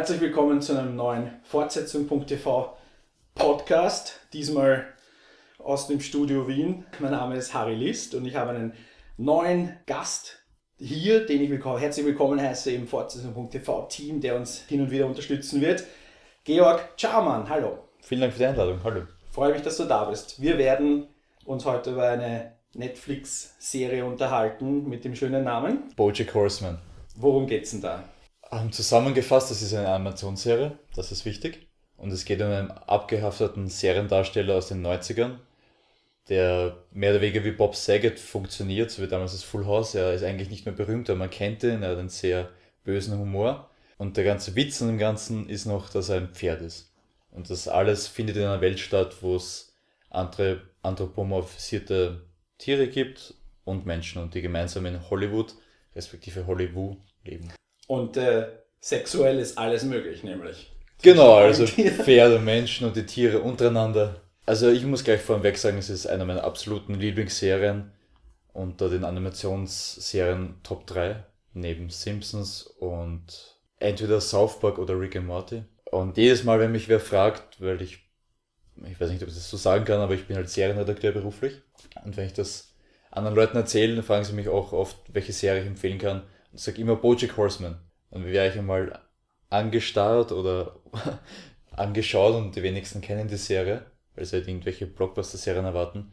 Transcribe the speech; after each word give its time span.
Herzlich 0.00 0.22
willkommen 0.22 0.62
zu 0.62 0.78
einem 0.78 0.96
neuen 0.96 1.30
Fortsetzung.tv 1.42 2.74
Podcast. 3.34 4.20
Diesmal 4.32 4.86
aus 5.58 5.88
dem 5.88 6.00
Studio 6.00 6.48
Wien. 6.48 6.86
Mein 7.00 7.10
Name 7.10 7.36
ist 7.36 7.52
Harry 7.52 7.74
List 7.74 8.14
und 8.14 8.24
ich 8.24 8.34
habe 8.34 8.52
einen 8.52 8.72
neuen 9.18 9.76
Gast 9.84 10.38
hier, 10.78 11.26
den 11.26 11.42
ich 11.42 11.50
willkommen, 11.50 11.80
herzlich 11.80 12.06
willkommen 12.06 12.40
heiße 12.40 12.70
im 12.70 12.88
Fortsetzung.tv 12.88 13.88
Team, 13.90 14.22
der 14.22 14.36
uns 14.36 14.62
hin 14.62 14.80
und 14.80 14.90
wieder 14.90 15.04
unterstützen 15.04 15.60
wird. 15.60 15.84
Georg 16.44 16.94
Charman, 16.96 17.50
hallo. 17.50 17.80
Vielen 18.00 18.22
Dank 18.22 18.32
für 18.32 18.38
die 18.38 18.46
Einladung, 18.46 18.78
hallo. 18.82 19.02
Freue 19.30 19.52
mich, 19.52 19.60
dass 19.60 19.76
du 19.76 19.84
da 19.84 20.04
bist. 20.04 20.40
Wir 20.40 20.56
werden 20.56 21.08
uns 21.44 21.66
heute 21.66 21.90
über 21.90 22.08
eine 22.08 22.52
Netflix-Serie 22.72 24.06
unterhalten 24.06 24.88
mit 24.88 25.04
dem 25.04 25.14
schönen 25.14 25.44
Namen 25.44 25.92
Bojack 25.94 26.32
Horseman. 26.32 26.78
Worum 27.16 27.46
geht's 27.46 27.72
denn 27.72 27.82
da? 27.82 28.02
Ähm, 28.52 28.72
zusammengefasst, 28.72 29.50
das 29.50 29.62
ist 29.62 29.74
eine 29.74 29.88
Animationsserie, 29.88 30.76
das 30.94 31.12
ist 31.12 31.24
wichtig. 31.24 31.68
Und 31.96 32.10
es 32.10 32.24
geht 32.24 32.40
um 32.40 32.48
einen 32.48 32.70
abgehafteten 32.70 33.68
Seriendarsteller 33.68 34.56
aus 34.56 34.68
den 34.68 34.84
90ern, 34.84 35.38
der 36.28 36.78
mehr 36.90 37.12
oder 37.12 37.20
weniger 37.20 37.44
wie 37.44 37.52
Bob 37.52 37.76
Saget 37.76 38.18
funktioniert, 38.18 38.90
so 38.90 39.02
wie 39.02 39.08
damals 39.08 39.32
das 39.32 39.44
Full 39.44 39.66
House. 39.66 39.94
Er 39.94 40.14
ist 40.14 40.24
eigentlich 40.24 40.50
nicht 40.50 40.64
mehr 40.64 40.74
berühmt, 40.74 41.08
aber 41.10 41.18
man 41.18 41.30
kennt 41.30 41.62
ihn, 41.62 41.82
er 41.82 41.90
hat 41.90 41.98
einen 41.98 42.08
sehr 42.08 42.48
bösen 42.84 43.18
Humor. 43.18 43.70
Und 43.98 44.16
der 44.16 44.24
ganze 44.24 44.56
Witz 44.56 44.80
an 44.80 44.88
dem 44.88 44.98
Ganzen 44.98 45.48
ist 45.48 45.66
noch, 45.66 45.90
dass 45.90 46.08
er 46.08 46.16
ein 46.16 46.34
Pferd 46.34 46.62
ist. 46.62 46.92
Und 47.30 47.50
das 47.50 47.68
alles 47.68 48.08
findet 48.08 48.36
in 48.36 48.42
einer 48.42 48.60
Welt 48.60 48.80
statt, 48.80 49.16
wo 49.20 49.36
es 49.36 49.74
andere 50.08 50.62
anthropomorphisierte 50.82 52.22
Tiere 52.58 52.88
gibt 52.88 53.34
und 53.64 53.86
Menschen 53.86 54.22
und 54.22 54.34
die 54.34 54.42
gemeinsam 54.42 54.86
in 54.86 55.10
Hollywood, 55.10 55.54
respektive 55.94 56.46
Hollywood, 56.46 56.96
leben. 57.24 57.52
Und 57.90 58.16
äh, 58.16 58.46
sexuell 58.78 59.40
ist 59.40 59.58
alles 59.58 59.82
möglich, 59.82 60.22
nämlich. 60.22 60.70
Genau, 61.02 61.34
also 61.34 61.66
Pferde, 61.66 62.38
Menschen 62.38 62.86
und 62.86 62.94
die 62.94 63.04
Tiere 63.04 63.40
untereinander. 63.40 64.20
Also 64.46 64.70
ich 64.70 64.84
muss 64.84 65.02
gleich 65.02 65.20
vorweg 65.20 65.58
sagen, 65.58 65.76
es 65.76 65.90
ist 65.90 66.06
eine 66.06 66.24
meiner 66.24 66.44
absoluten 66.44 66.94
Lieblingsserien 66.94 67.90
unter 68.52 68.90
den 68.90 69.02
Animationsserien 69.02 70.60
Top 70.62 70.86
3, 70.86 71.24
neben 71.54 71.90
Simpsons 71.90 72.62
und 72.62 73.58
entweder 73.80 74.20
South 74.20 74.60
Park 74.60 74.78
oder 74.78 74.96
Rick 75.00 75.16
and 75.16 75.26
Morty. 75.26 75.64
Und 75.90 76.16
jedes 76.16 76.44
Mal, 76.44 76.60
wenn 76.60 76.70
mich 76.70 76.88
wer 76.88 77.00
fragt, 77.00 77.60
weil 77.60 77.82
ich, 77.82 78.08
ich 78.88 79.00
weiß 79.00 79.10
nicht, 79.10 79.24
ob 79.24 79.30
ich 79.30 79.34
das 79.34 79.50
so 79.50 79.56
sagen 79.56 79.84
kann, 79.84 79.98
aber 79.98 80.14
ich 80.14 80.28
bin 80.28 80.36
halt 80.36 80.48
Serienredakteur 80.48 81.10
beruflich. 81.10 81.60
Und 82.04 82.16
wenn 82.16 82.26
ich 82.26 82.34
das 82.34 82.72
anderen 83.10 83.34
Leuten 83.34 83.56
erzähle, 83.56 83.96
dann 83.96 84.04
fragen 84.04 84.24
sie 84.24 84.34
mich 84.34 84.48
auch 84.48 84.72
oft, 84.72 84.96
welche 85.12 85.32
Serie 85.32 85.62
ich 85.62 85.66
empfehlen 85.66 85.98
kann. 85.98 86.22
Und 86.52 86.60
sage 86.60 86.80
immer 86.80 86.96
Bojack 86.96 87.36
Horseman. 87.36 87.80
Wie 88.10 88.24
wäre 88.24 88.48
ich 88.48 88.58
einmal 88.58 89.00
angestarrt 89.50 90.32
oder 90.32 90.76
angeschaut 91.72 92.34
und 92.34 92.56
die 92.56 92.62
wenigsten 92.62 93.00
kennen 93.00 93.28
die 93.28 93.36
Serie, 93.36 93.84
weil 94.14 94.24
sie 94.24 94.36
halt 94.36 94.48
irgendwelche 94.48 94.86
Blockbuster-Serien 94.86 95.64
erwarten. 95.64 96.12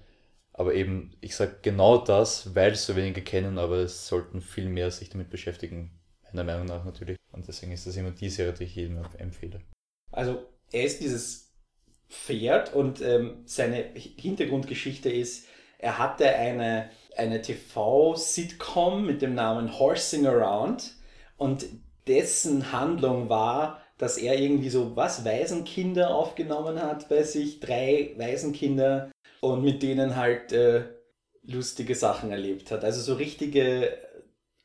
Aber 0.54 0.74
eben, 0.74 1.16
ich 1.22 1.36
sage 1.36 1.58
genau 1.62 2.00
das, 2.00 2.56
weil 2.56 2.72
es 2.72 2.86
so 2.86 2.96
wenige 2.96 3.22
kennen, 3.22 3.60
aber 3.60 3.78
es 3.78 4.08
sollten 4.08 4.42
viel 4.42 4.70
mehr 4.70 4.90
sich 4.90 5.10
damit 5.10 5.30
beschäftigen, 5.30 5.92
meiner 6.24 6.44
Meinung 6.44 6.66
nach 6.66 6.84
natürlich. 6.84 7.18
Und 7.32 7.48
deswegen 7.48 7.72
ist 7.72 7.86
das 7.86 7.96
immer 7.96 8.12
die 8.12 8.30
Serie, 8.30 8.54
die 8.54 8.64
ich 8.64 8.76
jedem 8.76 9.00
empfehle. 9.18 9.62
Also, 10.12 10.44
er 10.72 10.84
ist 10.84 11.02
dieses 11.02 11.54
Pferd 12.10 12.74
und 12.74 13.02
ähm, 13.02 13.44
seine 13.46 13.84
Hintergrundgeschichte 13.94 15.12
ist, 15.12 15.48
er 15.78 15.98
hatte 15.98 16.30
eine, 16.30 16.90
eine 17.16 17.42
TV-Sitcom 17.42 19.06
mit 19.06 19.22
dem 19.22 19.36
Namen 19.36 19.78
Horsing 19.80 20.26
Around 20.26 20.94
und 21.38 21.66
dessen 22.08 22.72
Handlung 22.72 23.30
war, 23.30 23.82
dass 23.98 24.18
er 24.18 24.40
irgendwie 24.40 24.70
so 24.70 24.96
was 24.96 25.26
Waisenkinder 25.26 26.14
aufgenommen 26.14 26.82
hat 26.82 27.10
bei 27.10 27.24
sich, 27.24 27.60
drei 27.60 28.14
Waisenkinder 28.18 29.12
und 29.42 29.64
mit 29.64 29.84
denen 29.84 30.16
halt 30.16 30.52
äh, 30.52 30.86
lustige 31.44 31.96
Sachen 31.96 32.32
erlebt 32.32 32.72
hat. 32.72 32.84
Also 32.84 33.02
so 33.02 33.16
richtige 33.16 33.98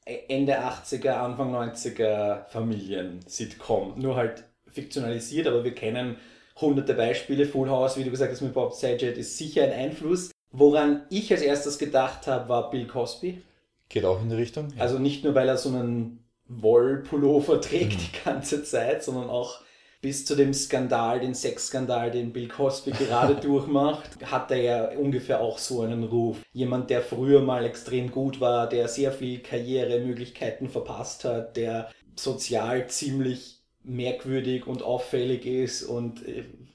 äh, 0.04 0.18
Ende 0.28 0.60
80er, 0.60 1.10
Anfang 1.10 1.54
90er 1.54 2.46
Familien-Sitcom. 2.48 3.98
Nur 3.98 4.16
halt 4.16 4.44
fiktionalisiert, 4.66 5.46
aber 5.46 5.64
wir 5.64 5.74
kennen 5.74 6.16
hunderte 6.60 6.94
Beispiele. 6.94 7.46
Full 7.46 7.68
House, 7.68 7.96
wie 7.96 8.04
du 8.04 8.10
gesagt 8.10 8.32
hast, 8.32 8.40
mit 8.40 8.54
Bob 8.54 8.74
Saget 8.74 9.16
ist 9.16 9.38
sicher 9.38 9.64
ein 9.64 9.72
Einfluss. 9.72 10.30
Woran 10.52 11.02
ich 11.08 11.32
als 11.32 11.42
erstes 11.42 11.78
gedacht 11.78 12.26
habe, 12.26 12.48
war 12.48 12.70
Bill 12.70 12.86
Cosby. 12.86 13.42
Geht 13.88 14.04
auch 14.04 14.20
in 14.22 14.28
die 14.28 14.36
Richtung. 14.36 14.68
Ja. 14.76 14.82
Also 14.82 14.98
nicht 14.98 15.24
nur, 15.24 15.34
weil 15.34 15.48
er 15.48 15.56
so 15.56 15.70
einen 15.70 16.24
Wollpullover 16.46 17.60
trägt 17.60 17.94
mhm. 17.94 17.98
die 17.98 18.24
ganze 18.24 18.62
Zeit, 18.62 19.02
sondern 19.02 19.30
auch 19.30 19.60
bis 20.02 20.24
zu 20.26 20.34
dem 20.34 20.52
Skandal, 20.52 21.20
den 21.20 21.34
Sexskandal, 21.34 22.10
den 22.10 22.32
Bill 22.32 22.48
Cosby 22.48 22.90
gerade 22.90 23.34
durchmacht, 23.40 24.10
hat 24.24 24.50
er 24.50 24.60
ja 24.60 24.98
ungefähr 24.98 25.40
auch 25.40 25.58
so 25.58 25.82
einen 25.82 26.02
Ruf. 26.02 26.38
Jemand, 26.52 26.90
der 26.90 27.02
früher 27.02 27.40
mal 27.40 27.64
extrem 27.64 28.10
gut 28.10 28.40
war, 28.40 28.68
der 28.68 28.88
sehr 28.88 29.12
viel 29.12 29.38
Karrieremöglichkeiten 29.38 30.68
verpasst 30.68 31.24
hat, 31.24 31.56
der 31.56 31.88
sozial 32.16 32.88
ziemlich 32.88 33.60
merkwürdig 33.84 34.66
und 34.66 34.82
auffällig 34.82 35.46
ist 35.46 35.84
und, 35.84 36.22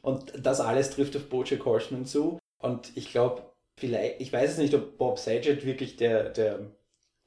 und 0.01 0.33
das 0.37 0.61
alles 0.61 0.89
trifft 0.89 1.15
auf 1.15 1.29
Bojack 1.29 1.65
Horseman 1.65 2.05
zu. 2.05 2.39
Und 2.59 2.91
ich 2.95 3.11
glaube, 3.11 3.43
vielleicht, 3.77 4.19
ich 4.19 4.33
weiß 4.33 4.51
es 4.51 4.57
nicht, 4.57 4.73
ob 4.73 4.97
Bob 4.97 5.17
Saget 5.17 5.65
wirklich 5.65 5.95
der, 5.95 6.29
der 6.29 6.71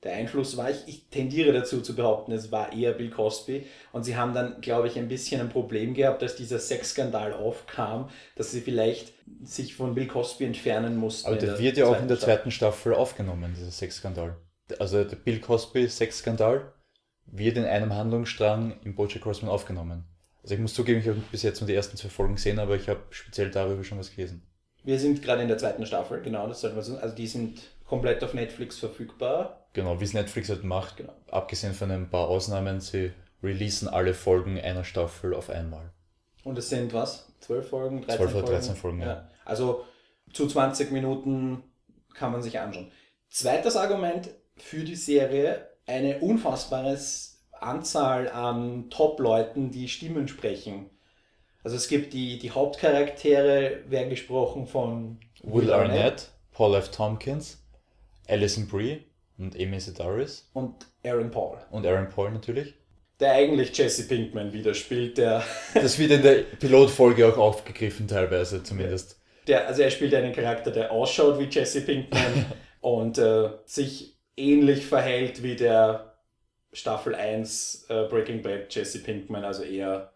der 0.03 0.15
Einfluss 0.15 0.57
war. 0.57 0.71
Ich, 0.71 0.83
ich 0.87 1.09
tendiere 1.11 1.53
dazu 1.53 1.83
zu 1.83 1.95
behaupten, 1.95 2.33
es 2.33 2.51
war 2.51 2.73
eher 2.73 2.93
Bill 2.93 3.11
Cosby. 3.11 3.67
Und 3.93 4.05
sie 4.05 4.17
haben 4.17 4.33
dann, 4.33 4.61
glaube 4.61 4.89
ich, 4.89 4.99
ein 4.99 5.09
bisschen 5.09 5.41
ein 5.41 5.51
Problem 5.51 5.95
gehabt, 5.95 6.23
als 6.23 6.37
dieser 6.37 6.59
Sexskandal 6.59 7.35
aufkam, 7.35 8.09
dass 8.37 8.51
sie 8.51 8.61
vielleicht 8.61 9.13
sich 9.43 9.75
von 9.75 9.95
Bill 9.95 10.07
Cosby 10.07 10.45
entfernen 10.47 10.97
mussten. 10.97 11.29
Aber 11.29 11.37
der, 11.37 11.59
wird 11.59 11.77
ja 11.77 11.87
auch 11.87 12.01
in 12.01 12.09
der 12.09 12.19
zweiten 12.19 12.51
Staffel 12.51 12.95
aufgenommen, 12.95 13.55
dieser 13.57 13.71
Sexskandal. 13.71 14.37
Also 14.79 15.05
der 15.05 15.17
Bill 15.17 15.41
Cosby 15.41 15.89
Sexskandal 15.89 16.73
wird 17.27 17.57
in 17.59 17.65
einem 17.65 17.95
Handlungsstrang 17.95 18.81
im 18.85 18.95
Bojack 18.95 19.25
Horseman 19.25 19.53
aufgenommen. 19.53 20.05
Also 20.43 20.55
ich 20.55 20.61
muss 20.61 20.73
zugeben, 20.73 21.01
ich 21.01 21.09
habe 21.09 21.23
bis 21.31 21.43
jetzt 21.43 21.61
nur 21.61 21.69
die 21.69 21.75
ersten 21.75 21.99
zwei 21.99 22.09
Folgen 22.09 22.37
gesehen, 22.37 22.59
aber 22.59 22.75
ich 22.77 22.89
habe 22.89 23.01
speziell 23.11 23.51
darüber 23.51 23.85
schon 23.85 23.99
was 23.99 24.15
gelesen. 24.15 24.50
Wir 24.85 24.99
sind 24.99 25.23
gerade 25.23 25.43
in 25.43 25.49
der 25.49 25.59
zweiten 25.59 25.85
Staffel, 25.87 26.23
genau, 26.23 26.47
das 26.47 26.61
sollten 26.61 26.77
wir 26.77 26.83
sagen. 26.83 27.01
Also 27.01 27.15
die 27.15 27.27
sind 27.27 27.61
komplett 27.87 28.25
auf 28.25 28.35
Netflix 28.35 28.79
verfügbar. 28.79 29.67
Genau, 29.73 30.01
wie 30.01 30.05
es 30.05 30.15
Netflix 30.15 30.49
halt 30.49 30.65
macht. 30.65 30.97
Genau. 30.97 31.13
Abgesehen 31.31 31.75
von 31.75 31.91
ein 31.91 32.09
paar 32.09 32.29
Ausnahmen, 32.29 32.81
sie 32.81 33.13
releasen 33.43 33.89
alle 33.89 34.15
Folgen 34.15 34.59
einer 34.61 34.85
Staffel 34.85 35.35
auf 35.35 35.51
einmal. 35.51 35.91
Und 36.45 36.59
es 36.59 36.69
sind 36.69 36.93
was? 36.93 37.33
12 37.41 37.69
Folgen? 37.69 38.03
13 38.03 38.17
12 38.17 38.35
oder 38.35 38.47
13 38.47 38.77
Folgen, 38.77 38.77
Folgen 38.77 39.01
ja. 39.01 39.07
ja. 39.07 39.31
Also 39.45 39.85
zu 40.33 40.47
20 40.47 40.91
Minuten 40.91 41.63
kann 42.15 42.33
man 42.33 42.43
sich 42.43 42.59
anschauen. 42.59 42.91
Zweites 43.29 43.77
Argument 43.77 44.31
für 44.57 44.85
die 44.85 44.97
Serie, 44.97 45.69
eine 45.87 46.19
unfassbare 46.19 46.99
Anzahl 47.53 48.29
an 48.29 48.91
Top-Leuten, 48.91 49.71
die 49.71 49.89
Stimmen 49.89 50.29
sprechen. 50.29 50.91
Also 51.63 51.77
es 51.77 51.89
gibt 51.89 52.13
die, 52.13 52.39
die 52.39 52.51
Hauptcharaktere, 52.51 53.81
werden 53.89 54.11
gesprochen 54.11 54.67
von 54.67 55.19
Will, 55.43 55.63
Will 55.63 55.73
Arnett, 55.73 55.99
Arnett, 55.99 56.31
Paul 56.53 56.75
F. 56.75 56.91
Tompkins, 56.91 57.63
Alison 58.27 58.67
Brie 58.67 59.05
und 59.39 59.59
Amy 59.59 59.79
Sedaris. 59.81 60.49
Und 60.55 60.87
Aaron 61.05 61.31
Paul. 61.31 61.59
Und 61.71 61.87
Aaron 61.87 62.09
Paul 62.09 62.31
natürlich. 62.31 62.75
Der 63.19 63.33
eigentlich 63.33 63.77
Jesse 63.77 64.09
Pinkman 64.09 64.53
wieder 64.53 64.73
spielt, 64.73 65.19
der. 65.19 65.43
Das 65.75 65.99
wird 65.99 66.11
in 66.13 66.23
der 66.23 66.43
Pilotfolge 66.59 67.29
auch 67.29 67.37
aufgegriffen, 67.37 68.09
teilweise 68.09 68.63
zumindest. 68.63 69.21
Der, 69.47 69.67
also 69.67 69.83
er 69.83 69.91
spielt 69.91 70.15
einen 70.15 70.33
Charakter, 70.33 70.71
der 70.71 70.91
ausschaut 70.91 71.39
wie 71.39 71.45
Jesse 71.45 71.83
Pinkman 71.83 72.47
und 72.81 73.19
äh, 73.19 73.51
sich 73.67 74.17
ähnlich 74.37 74.87
verhält 74.87 75.43
wie 75.43 75.57
der 75.57 76.15
Staffel 76.73 77.15
1 77.15 77.87
äh, 77.89 78.05
Breaking 78.09 78.43
Bad 78.43 78.75
Jesse 78.75 79.01
Pinkman, 79.01 79.45
also 79.45 79.65
eher 79.65 80.13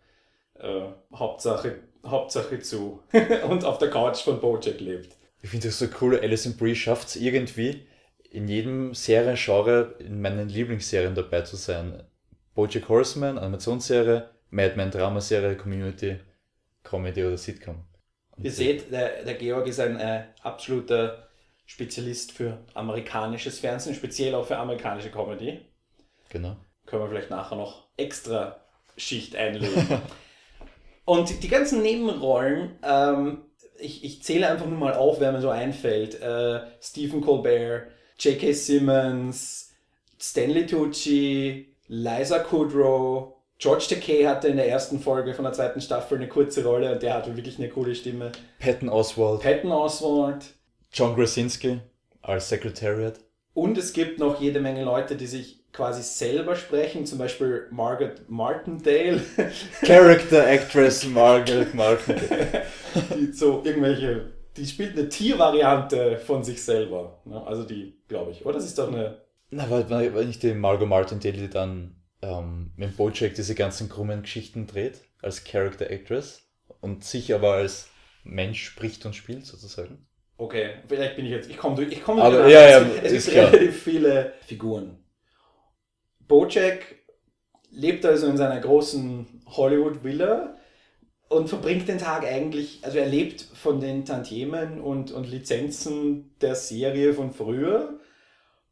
äh, 0.58 0.82
Hauptsache, 1.14 1.80
Hauptsache 2.04 2.60
zu 2.60 3.02
und 3.48 3.64
auf 3.64 3.78
der 3.78 3.90
Couch 3.90 4.22
von 4.22 4.40
Bojack 4.40 4.80
lebt. 4.80 5.16
Ich 5.42 5.50
finde 5.50 5.68
das 5.68 5.78
so 5.78 5.86
cool, 6.00 6.18
Alison 6.18 6.56
Brie 6.56 6.74
schafft 6.74 7.08
es 7.08 7.16
irgendwie, 7.16 7.86
in 8.30 8.48
jedem 8.48 8.94
Seriengenre 8.94 9.94
in 9.98 10.20
meinen 10.20 10.48
Lieblingsserien 10.48 11.14
dabei 11.14 11.42
zu 11.42 11.56
sein. 11.56 12.02
Bojack 12.54 12.88
Horseman, 12.88 13.38
Animationsserie, 13.38 14.30
Mad 14.50 14.76
Men 14.76 14.90
Dramaserie, 14.90 15.56
Community, 15.56 16.18
Comedy 16.82 17.24
oder 17.24 17.36
Sitcom. 17.36 17.84
Und 18.36 18.44
Ihr 18.44 18.52
seht, 18.52 18.90
der, 18.90 19.24
der 19.24 19.34
Georg 19.34 19.66
ist 19.66 19.80
ein 19.80 19.98
äh, 19.98 20.24
absoluter 20.42 21.28
Spezialist 21.66 22.32
für 22.32 22.58
amerikanisches 22.74 23.58
Fernsehen, 23.58 23.94
speziell 23.94 24.34
auch 24.34 24.46
für 24.46 24.56
amerikanische 24.56 25.10
Comedy. 25.10 25.60
Genau. 26.28 26.56
Können 26.86 27.02
wir 27.02 27.08
vielleicht 27.08 27.30
nachher 27.30 27.56
noch 27.56 27.88
extra 27.96 28.60
Schicht 28.96 29.36
einlegen. 29.36 30.00
Und 31.04 31.42
die 31.42 31.48
ganzen 31.48 31.82
Nebenrollen, 31.82 32.78
ähm, 32.82 33.42
ich, 33.78 34.04
ich 34.04 34.22
zähle 34.22 34.48
einfach 34.48 34.66
nur 34.66 34.78
mal 34.78 34.94
auf, 34.94 35.20
wer 35.20 35.32
mir 35.32 35.40
so 35.40 35.50
einfällt. 35.50 36.20
Äh, 36.20 36.60
Stephen 36.80 37.20
Colbert, 37.20 37.88
J.K. 38.18 38.52
Simmons, 38.52 39.72
Stanley 40.18 40.66
Tucci, 40.66 41.74
Liza 41.88 42.38
Kudrow, 42.38 43.34
George 43.58 43.86
Takei 43.88 44.24
hatte 44.24 44.48
in 44.48 44.56
der 44.56 44.68
ersten 44.68 44.98
Folge 45.00 45.32
von 45.32 45.44
der 45.44 45.52
zweiten 45.52 45.80
Staffel 45.80 46.18
eine 46.18 46.28
kurze 46.28 46.64
Rolle 46.64 46.92
und 46.92 47.02
der 47.02 47.14
hatte 47.14 47.36
wirklich 47.36 47.58
eine 47.58 47.68
coole 47.68 47.94
Stimme. 47.94 48.32
Patton 48.58 48.88
Oswald. 48.88 49.40
Patton 49.40 49.72
Oswald. 49.72 50.44
John 50.92 51.14
Krasinski 51.14 51.80
als 52.20 52.48
Secretariat. 52.48 53.20
Und 53.54 53.78
es 53.78 53.92
gibt 53.92 54.18
noch 54.18 54.40
jede 54.40 54.60
Menge 54.60 54.84
Leute, 54.84 55.16
die 55.16 55.26
sich 55.26 55.63
quasi 55.74 56.02
selber 56.02 56.54
sprechen, 56.54 57.04
zum 57.04 57.18
Beispiel 57.18 57.66
Margaret 57.70 58.30
Martindale. 58.30 59.20
Character 59.82 60.46
Actress 60.46 61.04
Margaret 61.04 61.74
Martindale. 61.74 62.62
die 63.18 63.32
so 63.32 63.62
irgendwelche, 63.64 64.32
die 64.56 64.66
spielt 64.66 64.96
eine 64.96 65.08
Tiervariante 65.08 66.18
von 66.18 66.44
sich 66.44 66.62
selber. 66.62 67.20
Ne? 67.24 67.44
Also 67.44 67.64
die, 67.64 67.98
glaube 68.08 68.30
ich. 68.30 68.46
Oder 68.46 68.54
das 68.54 68.66
ist 68.66 68.78
doch 68.78 68.88
eine. 68.88 69.18
Na, 69.50 69.68
weil, 69.68 69.90
weil 69.90 70.24
nicht 70.24 70.42
die 70.42 70.54
Margot 70.54 70.88
Martindale, 70.88 71.36
die 71.36 71.50
dann 71.50 71.96
ähm, 72.22 72.70
mit 72.76 72.96
Bojack 72.96 73.34
diese 73.34 73.54
ganzen 73.54 73.88
krummen 73.88 74.22
Geschichten 74.22 74.66
dreht, 74.66 75.00
als 75.22 75.44
Character 75.44 75.90
Actress 75.90 76.48
und 76.80 77.04
sich 77.04 77.34
aber 77.34 77.54
als 77.54 77.88
Mensch 78.22 78.64
spricht 78.64 79.04
und 79.06 79.14
spielt 79.14 79.44
sozusagen. 79.44 80.06
Okay, 80.36 80.70
vielleicht 80.88 81.16
bin 81.16 81.26
ich 81.26 81.30
jetzt, 81.32 81.50
ich 81.50 81.56
komme 81.56 81.76
durch, 81.76 81.92
ich 81.92 82.02
komme 82.02 82.22
Aber 82.22 82.48
ja, 82.48 82.68
ja, 82.68 82.86
es 83.02 83.12
ist 83.12 83.24
gibt 83.26 83.36
klar. 83.36 83.52
relativ 83.52 83.82
viele 83.82 84.32
Figuren. 84.46 85.03
Bojack 86.28 86.96
lebt 87.70 88.04
also 88.04 88.26
in 88.26 88.36
seiner 88.36 88.60
großen 88.60 89.26
Hollywood-Villa 89.46 90.56
und 91.28 91.48
verbringt 91.48 91.88
den 91.88 91.98
Tag 91.98 92.24
eigentlich, 92.24 92.80
also 92.82 92.98
er 92.98 93.06
lebt 93.06 93.42
von 93.42 93.80
den 93.80 94.04
Tantiemen 94.04 94.80
und, 94.80 95.10
und 95.10 95.28
Lizenzen 95.28 96.34
der 96.40 96.54
Serie 96.54 97.14
von 97.14 97.32
früher 97.32 97.98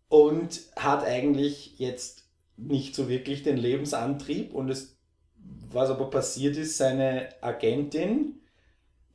und 0.09 0.61
hat 0.77 1.05
eigentlich 1.05 1.79
jetzt 1.79 2.25
nicht 2.57 2.95
so 2.95 3.09
wirklich 3.09 3.43
den 3.43 3.57
Lebensantrieb 3.57 4.55
und 4.55 4.69
es, 4.71 4.97
was 5.71 5.91
aber 5.91 6.11
passiert 6.11 6.57
ist, 6.57 6.77
seine 6.77 7.31
Agentin, 7.41 8.41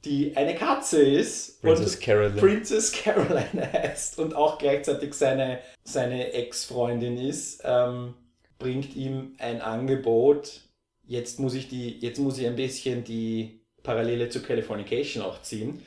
die 0.04 0.36
eine 0.36 0.56
Katze 0.56 1.01
ist 1.01 1.62
Princess 1.62 1.95
und 1.95 2.01
Caroline. 2.01 2.42
Princess 2.42 2.92
Caroline 2.92 3.69
heißt 3.74 4.19
und 4.19 4.36
auch 4.36 4.57
gleichzeitig 4.57 5.13
seine, 5.13 5.60
seine 5.83 6.33
Ex-Freundin 6.33 7.18
ist, 7.18 7.62
ähm, 7.63 8.13
bringt 8.59 8.95
ihm 8.95 9.36
ein 9.39 9.62
Angebot. 9.62 10.62
Jetzt 11.06 11.39
muss 11.39 11.54
ich 11.54 11.69
die, 11.69 12.00
jetzt 12.00 12.19
muss 12.19 12.38
ich 12.38 12.48
ein 12.48 12.56
bisschen 12.56 13.04
die 13.04 13.62
Parallele 13.83 14.30
zu 14.30 14.42
Californication 14.42 15.24
auch 15.24 15.42
ziehen. 15.42 15.81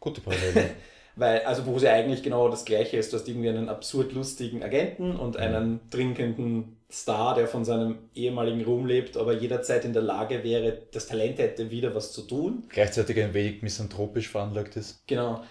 Gute 0.00 0.20
Parallele. 0.20 0.70
Weil, 1.16 1.40
also 1.40 1.66
wo 1.66 1.78
sie 1.78 1.88
eigentlich 1.88 2.22
genau 2.22 2.48
das 2.48 2.64
gleiche 2.64 2.96
ist, 2.96 3.12
du 3.12 3.18
hast 3.18 3.28
irgendwie 3.28 3.50
einen 3.50 3.68
absurd 3.68 4.12
lustigen 4.12 4.62
Agenten 4.62 5.14
und 5.14 5.36
einen 5.36 5.90
trinkenden 5.90 6.78
Star, 6.90 7.34
der 7.34 7.46
von 7.48 7.66
seinem 7.66 7.98
ehemaligen 8.14 8.64
Ruhm 8.64 8.86
lebt, 8.86 9.18
aber 9.18 9.34
jederzeit 9.34 9.84
in 9.84 9.92
der 9.92 10.02
Lage 10.02 10.42
wäre, 10.42 10.86
das 10.90 11.06
Talent 11.06 11.38
hätte, 11.38 11.70
wieder 11.70 11.94
was 11.94 12.12
zu 12.12 12.22
tun. 12.22 12.64
Gleichzeitig 12.70 13.20
ein 13.20 13.34
wenig 13.34 13.62
misanthropisch 13.62 14.28
veranlagt 14.28 14.76
ist. 14.76 15.06
Genau. 15.06 15.42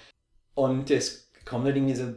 Und 0.55 0.89
es 0.89 1.31
kommt 1.45 1.65
halt 1.65 1.75
irgendwie 1.75 1.95
so, 1.95 2.13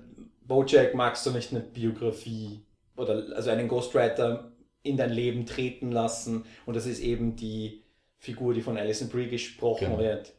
Bojack, 0.47 0.95
magst 0.95 1.25
du 1.27 1.31
nicht 1.31 1.53
eine 1.53 1.61
Biografie 1.61 2.64
oder 2.97 3.25
also 3.35 3.51
einen 3.51 3.69
Ghostwriter 3.69 4.53
in 4.83 4.97
dein 4.97 5.11
Leben 5.11 5.47
treten 5.47 5.93
lassen? 5.93 6.45
Und 6.67 6.75
das 6.77 6.87
ist 6.87 7.01
eben 7.01 7.37
die 7.37 7.83
Figur, 8.19 8.55
die 8.55 8.63
von 8.63 8.77
Alison 8.79 9.09
Brie 9.09 9.29
gesprochen 9.29 9.87
Genau. 9.87 9.99
wird. 9.99 10.33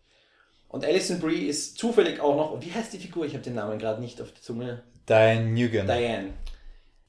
Und 0.68 0.84
Alison 0.84 1.20
Brie 1.20 1.48
ist 1.48 1.78
zufällig 1.78 2.20
auch 2.20 2.36
noch, 2.36 2.62
wie 2.62 2.72
heißt 2.72 2.94
die 2.94 2.98
Figur? 2.98 3.26
Ich 3.26 3.34
habe 3.34 3.44
den 3.44 3.56
Namen 3.56 3.80
gerade 3.80 4.02
nicht 4.02 4.22
auf 4.22 4.32
der 4.32 4.42
Zunge. 4.42 4.84
Diane 5.08 5.46
Newgan. 5.46 5.86
Diane. 5.88 6.34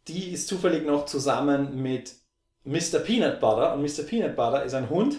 Die 0.09 0.33
ist 0.33 0.47
zufällig 0.49 0.85
noch 0.87 1.07
zusammen 1.07 1.83
mit 1.83 2.13
Mr. 2.65 2.99
Peanut 3.01 3.41
Butter. 3.41 3.75
Und 3.75 3.83
Mr. 3.83 4.05
Peanut 4.05 4.37
Butter 4.37 4.65
ist 4.65 4.75
ein 4.75 4.91
Hund, 4.91 5.17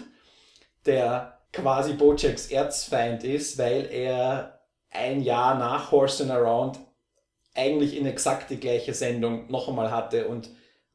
der 0.86 1.38
quasi 1.52 1.94
Bojacks 1.94 2.50
Erzfeind 2.50 3.24
ist, 3.24 3.58
weil 3.58 3.86
er 3.90 4.60
ein 4.90 5.20
Jahr 5.22 5.58
nach 5.58 5.90
Horse 5.90 6.22
and 6.22 6.32
Around 6.32 6.78
eigentlich 7.58 7.96
in 7.96 8.06
exakt 8.06 8.50
die 8.50 8.60
gleiche 8.60 8.94
Sendung 8.94 9.50
noch 9.50 9.68
einmal 9.68 9.90
hatte 9.90 10.28
und 10.28 10.48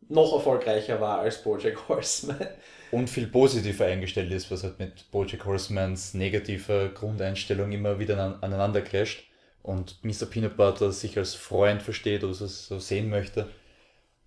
noch 0.10 0.34
erfolgreicher 0.34 1.00
war 1.00 1.20
als 1.20 1.42
Bojack 1.44 1.88
Horseman. 1.88 2.48
Und 2.92 3.10
viel 3.10 3.28
positiver 3.28 3.86
eingestellt 3.86 4.32
ist, 4.32 4.52
was 4.52 4.64
halt 4.64 4.80
mit 4.80 5.10
Bojack 5.12 5.46
Horsemans 5.46 6.14
negativer 6.14 6.90
Grundeinstellung 6.90 7.72
immer 7.72 8.00
wieder 8.00 8.18
an, 8.20 8.38
aneinander 8.42 8.82
clasht. 8.82 9.24
Und 9.64 10.04
Mr. 10.04 10.26
Peanut 10.30 10.58
Butter 10.58 10.92
sich 10.92 11.18
als 11.18 11.34
Freund 11.36 11.82
versteht 11.82 12.24
oder 12.24 12.34
so, 12.34 12.80
sehen 12.80 13.10
möchte. 13.10 13.50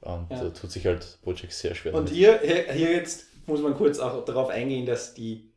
Und 0.00 0.30
Ja. 0.30 0.44
da 0.44 0.50
tut 0.50 0.70
sich 0.72 0.86
halt 0.86 1.18
Bojack 1.22 1.52
sehr 1.52 1.74
schwer. 1.74 1.94
Und 1.94 2.08
hier, 2.10 2.40
hier 2.40 2.92
jetzt 2.92 3.26
muss 3.46 3.60
man 3.60 3.74
kurz 3.74 3.98
auch 3.98 4.24
darauf 4.24 4.48
eingehen, 4.48 4.86
dass 4.86 5.14
die, 5.14 5.52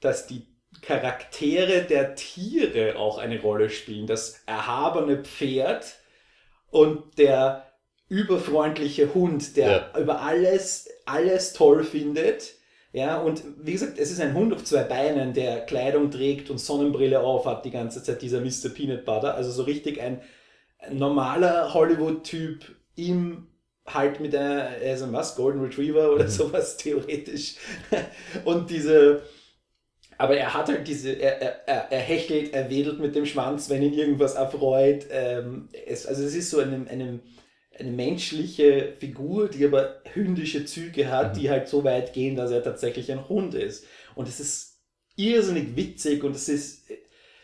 dass 0.00 0.26
die 0.26 0.46
Charaktere 0.82 1.82
der 1.84 2.14
Tiere 2.14 2.96
auch 2.96 3.18
eine 3.18 3.40
Rolle 3.40 3.70
spielen. 3.70 4.06
Das 4.06 4.42
erhabene 4.46 5.22
Pferd 5.24 5.94
und 6.74 7.18
der 7.18 7.62
überfreundliche 8.08 9.14
Hund, 9.14 9.56
der 9.56 9.92
über 9.98 10.20
alles, 10.22 10.88
alles 11.06 11.52
toll 11.52 11.84
findet. 11.84 12.54
Ja, 12.92 13.20
und 13.20 13.42
wie 13.58 13.72
gesagt, 13.72 13.98
es 13.98 14.10
ist 14.10 14.20
ein 14.20 14.34
Hund 14.34 14.52
auf 14.52 14.64
zwei 14.64 14.82
Beinen, 14.82 15.32
der 15.34 15.60
Kleidung 15.66 16.10
trägt 16.10 16.50
und 16.50 16.58
Sonnenbrille 16.58 17.20
auf 17.20 17.46
hat 17.46 17.64
die 17.64 17.70
ganze 17.70 18.02
Zeit, 18.02 18.22
dieser 18.22 18.40
Mr. 18.40 18.70
Peanut 18.74 19.04
Butter. 19.04 19.34
Also 19.34 19.50
so 19.52 19.62
richtig 19.62 20.00
ein, 20.00 20.20
ein 20.78 20.98
normaler 20.98 21.72
Hollywood-Typ 21.74 22.64
im 22.96 23.46
halt 23.86 24.18
mit 24.18 24.34
einer, 24.34 24.68
also 24.82 25.12
was, 25.12 25.36
Golden 25.36 25.60
Retriever 25.60 26.12
oder 26.12 26.24
Mhm. 26.24 26.28
sowas 26.28 26.76
theoretisch. 26.76 27.56
Und 28.44 28.70
diese, 28.70 29.22
aber 30.18 30.36
er 30.36 30.54
hat 30.54 30.68
halt 30.68 30.86
diese, 30.88 31.12
er, 31.12 31.66
er, 31.68 31.92
er 31.92 32.00
hechelt, 32.00 32.52
er 32.52 32.70
wedelt 32.70 33.00
mit 33.00 33.14
dem 33.14 33.26
Schwanz, 33.26 33.68
wenn 33.70 33.82
ihn 33.82 33.94
irgendwas 33.94 34.34
erfreut. 34.34 35.06
Ähm, 35.10 35.68
es, 35.86 36.06
also 36.06 36.22
es 36.24 36.34
ist 36.34 36.50
so 36.50 36.60
eine, 36.60 36.86
eine, 36.88 37.20
eine 37.78 37.90
menschliche 37.90 38.94
Figur, 38.98 39.48
die 39.48 39.64
aber 39.66 40.02
hündische 40.12 40.64
Züge 40.64 41.10
hat, 41.10 41.36
Mhm. 41.36 41.38
die 41.38 41.50
halt 41.50 41.68
so 41.68 41.84
weit 41.84 42.12
gehen, 42.12 42.36
dass 42.36 42.50
er 42.50 42.62
tatsächlich 42.62 43.10
ein 43.12 43.28
Hund 43.28 43.54
ist. 43.54 43.86
Und 44.14 44.28
es 44.28 44.40
ist 44.40 44.80
irrsinnig 45.16 45.76
witzig 45.76 46.22
und 46.24 46.36
es 46.36 46.48
ist, 46.48 46.84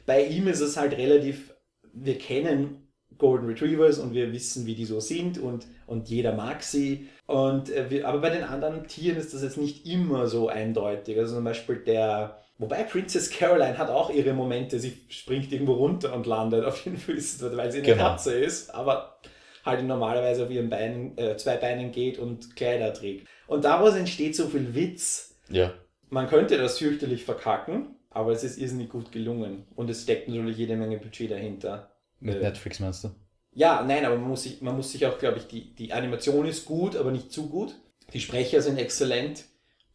bei 0.07 0.25
ihm 0.25 0.49
ist 0.49 0.61
es 0.61 0.77
halt 0.77 0.97
relativ, 0.97 1.55
wir 1.93 2.19
kennen 2.19 2.89
Golden 3.19 3.47
Retrievers 3.49 3.99
und 3.99 4.15
wir 4.15 4.33
wissen, 4.33 4.67
wie 4.67 4.75
die 4.75 4.85
so 4.87 5.01
sind 5.01 5.39
und, 5.39 5.67
und 5.87 6.09
jeder 6.09 6.33
mag 6.33 6.63
sie. 6.63 7.09
Und, 7.27 7.71
äh, 7.71 7.91
wir, 7.91 8.09
aber 8.09 8.21
bei 8.21 8.31
den 8.31 8.45
anderen 8.45 8.87
Tieren 8.89 9.19
ist 9.19 9.35
das 9.35 9.43
jetzt 9.43 9.59
nicht 9.59 9.87
immer 9.87 10.27
so 10.27 10.49
eindeutig. 10.49 11.19
Also 11.19 11.35
zum 11.37 11.45
Beispiel 11.45 11.77
der, 11.77 12.40
wobei 12.61 12.85
Princess 12.85 13.31
Caroline 13.31 13.79
hat 13.79 13.91
auch 13.91 14.11
ihre 14.11 14.33
Momente, 14.33 14.79
sie 14.81 14.97
springt 15.09 15.53
irgendwo 15.53 15.75
runter 15.75 16.15
und 16.15 16.27
landet 16.27 16.65
auf 16.65 16.85
ihren 16.87 16.97
Füßen, 16.99 17.57
weil 17.57 17.71
sie 17.73 17.79
eine 17.79 17.87
Genau. 17.87 18.05
Katze 18.05 18.35
ist, 18.35 18.75
aber 18.75 19.21
halt 19.65 19.85
normalerweise 19.85 20.45
auf 20.45 20.51
ihren 20.51 20.71
Beinen, 20.71 21.17
äh, 21.19 21.37
zwei 21.37 21.57
Beinen 21.57 21.93
geht 21.93 22.19
und 22.19 22.57
Kleider 22.57 22.93
trägt. 22.95 23.27
Und 23.47 23.65
daraus 23.65 23.95
entsteht 23.97 24.37
so 24.37 24.49
viel 24.49 24.75
Witz. 24.75 25.39
Ja, 25.49 25.75
Man 26.11 26.29
könnte 26.29 26.59
das 26.59 26.79
fürchterlich 26.79 27.25
verkacken, 27.25 27.97
aber 28.11 28.33
es 28.33 28.45
ist 28.45 28.59
irrsinnig 28.59 28.91
gut 28.91 29.13
gelungen. 29.13 29.67
Und 29.77 29.91
es 29.91 30.03
steckt 30.03 30.29
natürlich 30.29 30.59
jede 30.59 30.77
Menge 30.77 30.99
Budget 30.99 31.31
dahinter. 31.31 31.91
mit 32.21 32.37
Äh, 32.37 32.41
Netflix 32.41 32.81
meinst 32.81 33.05
du? 33.05 33.11
ja, 33.53 33.83
nein, 33.83 34.05
aber 34.05 34.17
man 34.17 34.29
muss 34.31 34.45
sich, 34.45 34.61
man 34.63 34.77
muss 34.77 34.93
sich 34.93 35.07
auch, 35.07 35.19
glaube 35.19 35.39
ich, 35.39 35.47
die, 35.49 35.75
die 35.75 35.93
Animation 35.93 36.47
ist 36.47 36.65
gut, 36.65 36.97
aber 36.97 37.11
nicht 37.11 37.33
zu 37.33 37.49
gut. 37.49 37.75
Die 38.13 38.21
Sprecher 38.21 38.61
sind 38.63 38.79
exzellent 38.79 39.45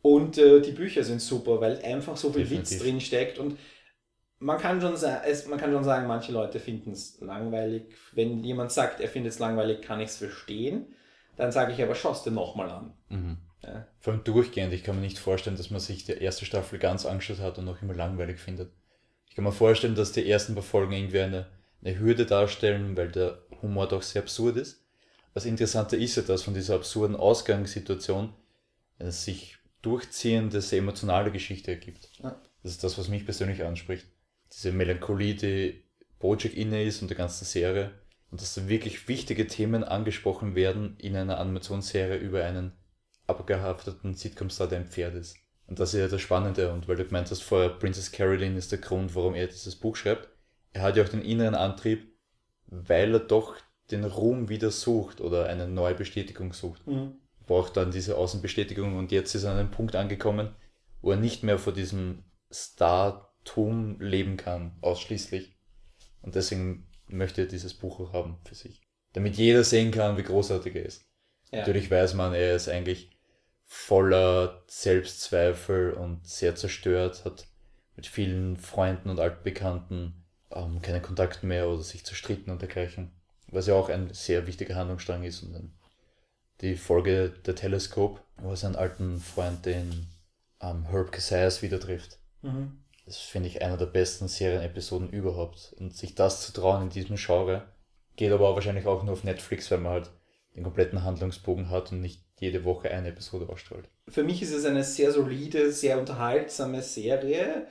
und 0.06 0.38
äh, 0.38 0.62
die 0.62 0.72
Bücher 0.72 1.04
sind 1.04 1.20
super, 1.20 1.60
weil 1.62 1.82
einfach 1.82 2.16
so 2.16 2.32
viel 2.32 2.48
Witz 2.48 2.70
Definitiv. 2.70 2.82
drin 2.84 3.02
steckt 3.02 3.40
und 3.40 3.58
man 4.38 4.60
kann 4.60 4.80
schon 4.80 4.96
sagen, 4.96 5.24
es, 5.26 5.48
man 5.48 5.60
kann 5.60 5.72
schon 5.72 5.84
sagen, 5.84 6.06
manche 6.06 6.32
Leute 6.32 6.60
finden 6.60 6.92
es 6.92 7.20
langweilig. 7.22 7.86
Wenn 8.12 8.44
jemand 8.44 8.72
sagt, 8.72 9.02
er 9.02 9.10
findet 9.10 9.34
es 9.34 9.40
langweilig, 9.40 9.82
kann 9.82 10.00
ich 10.00 10.10
es 10.10 10.18
verstehen. 10.18 10.94
Dann 11.38 11.52
sage 11.52 11.74
ich 11.74 11.82
aber, 11.82 11.96
schau 11.96 12.12
es 12.12 12.22
dir 12.22 12.30
nochmal 12.30 12.70
an. 12.70 12.94
Mhm. 13.10 13.38
Ja. 13.64 13.88
Vor 14.00 14.14
allem 14.14 14.24
durchgehend. 14.24 14.74
Ich 14.74 14.84
kann 14.84 14.94
mir 14.94 15.02
nicht 15.02 15.18
vorstellen, 15.18 15.58
dass 15.58 15.72
man 15.72 15.80
sich 15.80 16.04
die 16.04 16.12
erste 16.12 16.46
Staffel 16.46 16.78
ganz 16.78 17.08
angeschaut 17.08 17.40
hat 17.40 17.58
und 17.58 17.66
noch 17.66 17.82
immer 17.82 17.96
langweilig 17.96 18.38
findet. 18.38 18.72
Ich 19.28 19.34
kann 19.34 19.44
mir 19.44 19.52
vorstellen, 19.52 19.96
dass 19.96 20.12
die 20.12 20.30
ersten 20.30 20.54
paar 20.54 20.62
Folgen 20.62 20.94
irgendwie 20.94 21.22
eine, 21.22 21.48
eine 21.84 21.98
Hürde 21.98 22.28
darstellen, 22.28 22.96
weil 22.96 23.10
der 23.10 23.40
Humor 23.64 23.88
doch 23.88 24.04
sehr 24.04 24.22
absurd 24.22 24.58
ist. 24.58 24.86
Das 25.34 25.46
Interessante 25.46 25.96
ist 25.98 26.16
ja, 26.16 26.22
dass 26.22 26.44
von 26.44 26.54
dieser 26.54 26.76
absurden 26.76 27.16
Ausgangssituation 27.16 28.36
eine 29.00 29.12
sich 29.12 29.58
durchziehende, 29.86 30.62
sehr 30.62 30.80
emotionale 30.80 31.32
Geschichte 31.32 31.72
ergibt. 31.72 32.10
Ja. 32.24 32.42
Das 32.64 32.72
ist 32.72 32.84
das, 32.84 32.98
was 32.98 33.10
mich 33.10 33.26
persönlich 33.26 33.64
anspricht. 33.64 34.08
Diese 34.52 34.72
Melancholie, 34.72 35.36
die 35.36 35.84
Bojack 36.20 36.56
inne 36.56 36.84
ist 36.84 37.02
und 37.02 37.10
der 37.10 37.18
ganzen 37.18 37.46
Serie. 37.46 37.92
Und 38.32 38.42
dass 38.42 38.56
da 38.56 38.68
wirklich 38.68 39.08
wichtige 39.08 39.48
Themen 39.48 39.84
angesprochen 39.84 40.56
werden 40.56 40.98
in 40.98 41.16
einer 41.16 41.38
Animationsserie 41.38 42.18
über 42.18 42.44
einen 42.44 42.74
abgehafteten 43.28 44.16
Sitcom-Star, 44.16 44.68
der 44.68 44.80
ein 44.80 44.88
Pferd 44.88 45.16
ist. 45.16 45.38
Und 45.68 45.80
das 45.80 45.94
ist 45.94 46.00
ja 46.00 46.08
das 46.08 46.22
Spannende. 46.22 46.72
Und 46.72 46.88
weil 46.88 46.96
du 46.96 47.06
gemeint 47.06 47.30
hast 47.30 47.44
vorher, 47.44 47.70
Princess 47.70 48.12
Caroline 48.12 48.58
ist 48.58 48.72
der 48.72 48.80
Grund, 48.80 49.16
warum 49.16 49.36
er 49.36 49.48
dieses 49.48 49.76
Buch 49.76 49.96
schreibt. 49.96 50.30
Er 50.74 50.82
hat 50.82 50.98
ja 50.98 51.04
auch 51.04 51.10
den 51.10 51.22
inneren 51.22 51.56
Antrieb, 51.56 52.12
weil 52.68 53.14
er 53.14 53.20
doch 53.20 53.56
den 53.92 54.04
Ruhm 54.04 54.50
wieder 54.50 54.72
sucht 54.72 55.22
oder 55.22 55.46
eine 55.46 55.68
neue 55.68 55.96
Bestätigung 55.96 56.54
sucht. 56.54 56.86
Mhm. 56.88 57.20
Braucht 57.46 57.78
dann 57.78 57.92
diese 57.92 58.18
Außenbestätigung 58.18 58.98
und 58.98 59.12
jetzt 59.12 59.36
ist 59.36 59.44
er 59.44 59.52
an 59.52 59.60
einem 59.60 59.72
Punkt 59.72 59.96
angekommen, 59.96 60.56
wo 61.02 61.12
er 61.12 61.18
nicht 61.18 61.44
mehr 61.44 61.60
vor 61.60 61.74
diesem 61.74 62.24
Startum 62.52 64.00
leben 64.00 64.38
kann, 64.38 64.78
ausschließlich. 64.82 65.56
Und 66.22 66.36
deswegen 66.36 66.88
möchte 67.08 67.42
er 67.42 67.48
dieses 67.48 67.74
Buch 67.74 68.00
auch 68.00 68.14
haben 68.14 68.38
für 68.46 68.56
sich. 68.56 68.82
Damit 69.14 69.38
jeder 69.38 69.64
sehen 69.64 69.92
kann, 69.92 70.18
wie 70.18 70.24
großartig 70.24 70.76
er 70.76 70.86
ist. 70.86 71.06
Ja. 71.52 71.60
Natürlich 71.60 71.90
weiß 71.90 72.16
man, 72.16 72.34
er 72.34 72.56
ist 72.56 72.68
eigentlich 72.68 73.12
voller 73.64 74.64
Selbstzweifel 74.68 75.94
und 75.94 76.28
sehr 76.28 76.56
zerstört, 76.56 77.26
hat 77.26 77.48
mit 77.96 78.08
vielen 78.08 78.58
Freunden 78.58 79.10
und 79.10 79.20
Altbekannten 79.20 80.26
ähm, 80.52 80.82
keinen 80.82 81.02
Kontakt 81.02 81.44
mehr 81.44 81.70
oder 81.70 81.82
sich 81.82 82.06
zerstritten 82.06 82.52
und 82.52 82.62
dergleichen. 82.62 83.12
Was 83.48 83.68
ja 83.68 83.76
auch 83.76 83.90
ein 83.90 84.14
sehr 84.14 84.48
wichtiger 84.48 84.76
Handlungsstrang 84.76 85.24
ist. 85.24 85.44
Und 85.44 85.54
dann 85.54 85.74
die 86.62 86.76
Folge 86.76 87.34
der 87.46 87.56
Telescope, 87.56 88.22
wo 88.38 88.50
er 88.50 88.56
seinen 88.56 88.76
alten 88.76 89.20
Freund, 89.20 89.66
den 89.66 90.08
ähm, 90.62 90.86
Herb 90.90 91.12
Cassius, 91.12 91.62
wieder 91.62 91.80
trifft. 91.80 92.20
Mhm. 92.42 92.84
Das 93.06 93.18
finde 93.18 93.50
ich 93.50 93.62
einer 93.62 93.78
der 93.78 93.86
besten 93.86 94.28
Serienepisoden 94.28 95.10
überhaupt. 95.10 95.76
Und 95.80 95.96
sich 95.96 96.16
das 96.16 96.46
zu 96.46 96.54
trauen 96.54 96.84
in 96.84 96.90
diesem 96.90 97.18
Genre, 97.18 97.68
geht 98.16 98.32
aber 98.32 98.50
auch 98.50 98.56
wahrscheinlich 98.56 98.88
auch 98.88 99.04
nur 99.04 99.14
auf 99.14 99.24
Netflix, 99.24 99.70
weil 99.70 99.80
man 99.80 99.92
halt 99.94 100.12
den 100.56 100.64
kompletten 100.64 101.04
Handlungsbogen 101.04 101.70
hat 101.70 101.92
und 101.92 102.02
nicht 102.02 102.24
jede 102.40 102.64
Woche 102.64 102.90
eine 102.90 103.10
Episode 103.10 103.48
ausstrahlt. 103.50 103.90
Für 104.08 104.24
mich 104.24 104.42
ist 104.42 104.54
es 104.54 104.66
eine 104.66 104.84
sehr 104.84 105.12
solide, 105.12 105.72
sehr 105.72 106.00
unterhaltsame 106.00 106.82
Serie, 106.82 107.68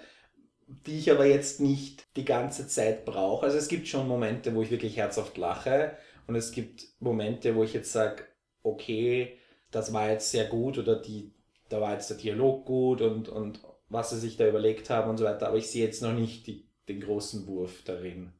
die 0.66 0.98
ich 0.98 1.10
aber 1.10 1.26
jetzt 1.26 1.60
nicht 1.60 2.06
die 2.16 2.24
ganze 2.24 2.66
Zeit 2.68 3.04
brauche. 3.04 3.46
Also 3.46 3.58
es 3.58 3.68
gibt 3.68 3.88
schon 3.88 4.08
Momente, 4.08 4.54
wo 4.54 4.62
ich 4.62 4.70
wirklich 4.70 4.96
herzhaft 4.96 5.36
lache 5.36 5.96
und 6.26 6.36
es 6.36 6.52
gibt 6.52 6.84
Momente, 7.00 7.54
wo 7.54 7.64
ich 7.64 7.74
jetzt 7.74 7.92
sage, 7.92 8.24
okay, 8.64 9.38
das 9.70 9.92
war 9.92 10.10
jetzt 10.10 10.32
sehr 10.32 10.46
gut 10.46 10.78
oder 10.78 10.96
die, 10.96 11.30
da 11.68 11.80
war 11.80 11.92
jetzt 11.92 12.10
der 12.10 12.16
Dialog 12.16 12.64
gut 12.64 13.00
und, 13.00 13.28
und 13.28 13.60
was 13.88 14.10
sie 14.10 14.18
sich 14.18 14.36
da 14.36 14.48
überlegt 14.48 14.90
haben 14.90 15.10
und 15.10 15.18
so 15.18 15.24
weiter, 15.24 15.46
aber 15.46 15.58
ich 15.58 15.70
sehe 15.70 15.84
jetzt 15.84 16.02
noch 16.02 16.12
nicht 16.12 16.46
die, 16.48 16.66
den 16.88 17.00
großen 17.00 17.46
Wurf 17.46 17.82
darin. 17.84 18.32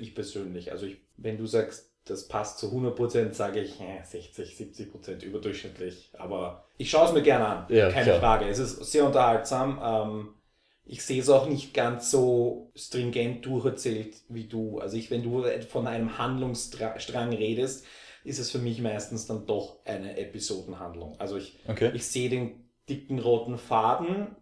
Ich 0.00 0.14
persönlich. 0.14 0.70
Also 0.72 0.84
ich, 0.84 0.98
wenn 1.16 1.38
du 1.38 1.46
sagst, 1.46 1.90
das 2.04 2.28
passt 2.28 2.58
zu 2.58 2.68
100%, 2.68 3.32
sage 3.32 3.60
ich 3.60 3.80
äh, 3.80 4.02
60, 4.02 4.54
70% 4.54 5.24
überdurchschnittlich. 5.24 6.10
Aber 6.18 6.66
ich 6.76 6.90
schaue 6.90 7.06
es 7.06 7.12
mir 7.12 7.22
gerne 7.22 7.46
an, 7.46 7.66
ja, 7.68 7.90
keine 7.90 8.04
klar. 8.04 8.20
Frage. 8.20 8.46
Es 8.46 8.58
ist 8.58 8.84
sehr 8.84 9.04
unterhaltsam. 9.04 9.80
Ähm, 9.82 10.34
ich 10.84 11.02
sehe 11.02 11.20
es 11.20 11.28
auch 11.28 11.48
nicht 11.48 11.74
ganz 11.74 12.10
so 12.10 12.70
stringent 12.74 13.44
durcherzählt 13.44 14.16
wie 14.28 14.44
du. 14.44 14.78
Also 14.78 14.96
ich, 14.96 15.10
wenn 15.10 15.22
du 15.22 15.44
von 15.68 15.86
einem 15.86 16.16
Handlungsstrang 16.16 17.32
redest, 17.32 17.84
ist 18.28 18.38
es 18.38 18.50
für 18.50 18.58
mich 18.58 18.80
meistens 18.80 19.26
dann 19.26 19.46
doch 19.46 19.84
eine 19.84 20.16
Episodenhandlung. 20.18 21.18
Also 21.18 21.36
ich, 21.36 21.58
okay. 21.66 21.90
ich 21.94 22.06
sehe 22.06 22.28
den 22.28 22.68
dicken 22.88 23.18
roten 23.18 23.58
Faden. 23.58 24.36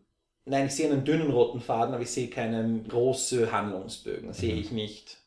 Nein, 0.45 0.67
ich 0.67 0.75
sehe 0.75 0.91
einen 0.91 1.05
dünnen 1.05 1.31
roten 1.31 1.61
Faden, 1.61 1.95
aber 1.95 2.03
ich 2.03 2.11
sehe 2.11 2.29
keinen 2.29 2.87
großen 2.87 3.51
Handlungsbögen. 3.51 4.33
Sehe 4.33 4.55
mhm. 4.55 4.61
ich 4.61 4.71
nicht. 4.73 5.19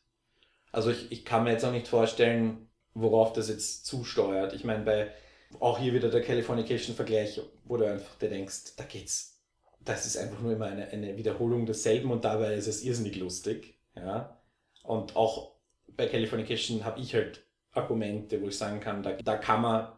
Also 0.72 0.90
ich, 0.90 1.10
ich 1.10 1.24
kann 1.24 1.44
mir 1.44 1.52
jetzt 1.52 1.64
auch 1.64 1.72
nicht 1.72 1.88
vorstellen, 1.88 2.68
worauf 2.94 3.32
das 3.32 3.48
jetzt 3.48 3.86
zusteuert. 3.86 4.52
Ich 4.52 4.64
meine, 4.64 4.84
bei 4.84 5.10
auch 5.58 5.78
hier 5.78 5.92
wieder 5.92 6.10
der 6.10 6.22
Californication-Vergleich, 6.22 7.40
wo 7.64 7.76
du 7.76 7.90
einfach 7.90 8.14
dir 8.16 8.28
denkst, 8.28 8.76
da 8.76 8.84
geht's, 8.84 9.40
das 9.80 10.06
ist 10.06 10.16
einfach 10.16 10.40
nur 10.40 10.52
immer 10.52 10.66
eine, 10.66 10.88
eine 10.88 11.16
Wiederholung 11.16 11.66
desselben 11.66 12.10
und 12.10 12.24
dabei 12.24 12.54
ist 12.54 12.68
es 12.68 12.84
irrsinnig 12.84 13.16
lustig. 13.16 13.78
Ja? 13.96 14.40
Und 14.84 15.16
auch 15.16 15.56
bei 15.96 16.06
Californication 16.06 16.84
habe 16.84 17.00
ich 17.00 17.14
halt 17.14 17.44
Argumente, 17.72 18.40
wo 18.42 18.48
ich 18.48 18.58
sagen 18.58 18.80
kann, 18.80 19.02
da, 19.02 19.12
da 19.12 19.36
kann 19.36 19.62
man 19.62 19.92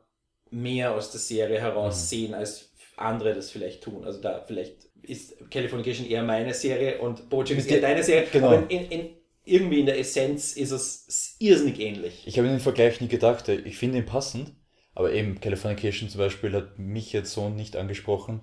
mehr 0.50 0.94
aus 0.94 1.10
der 1.10 1.20
Serie 1.20 1.60
heraus 1.60 2.02
mhm. 2.02 2.06
sehen, 2.06 2.34
als 2.34 2.72
andere 2.96 3.34
das 3.34 3.50
vielleicht 3.50 3.82
tun. 3.82 4.04
Also 4.04 4.20
da 4.20 4.42
vielleicht 4.46 4.88
ist 5.02 5.50
Californication 5.50 6.06
eher 6.06 6.22
meine 6.22 6.54
Serie 6.54 7.00
und 7.00 7.28
Bojack 7.28 7.58
ist 7.58 7.70
eher 7.70 7.80
deine 7.80 8.02
Serie. 8.02 8.28
Genau. 8.30 8.52
In, 8.68 8.86
in, 8.90 9.10
irgendwie 9.44 9.80
in 9.80 9.86
der 9.86 9.98
Essenz 9.98 10.52
ist 10.52 10.70
es 10.70 11.36
irrsinnig 11.38 11.80
ähnlich. 11.80 12.22
Ich 12.26 12.38
habe 12.38 12.48
den 12.48 12.60
Vergleich 12.60 13.00
nie 13.00 13.08
gedacht. 13.08 13.48
Ich 13.48 13.76
finde 13.76 13.98
ihn 13.98 14.06
passend, 14.06 14.52
aber 14.94 15.12
eben 15.12 15.40
Californication 15.40 16.08
zum 16.08 16.18
Beispiel 16.18 16.52
hat 16.52 16.78
mich 16.78 17.12
jetzt 17.12 17.32
so 17.32 17.48
nicht 17.48 17.76
angesprochen, 17.76 18.42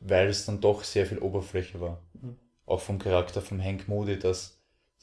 weil 0.00 0.28
es 0.28 0.44
dann 0.44 0.60
doch 0.60 0.84
sehr 0.84 1.06
viel 1.06 1.18
Oberfläche 1.18 1.80
war. 1.80 2.02
Mhm. 2.14 2.36
Auch 2.66 2.80
vom 2.80 2.98
Charakter 2.98 3.40
von 3.40 3.62
Hank 3.62 3.88
Moody, 3.88 4.18
dass 4.18 4.55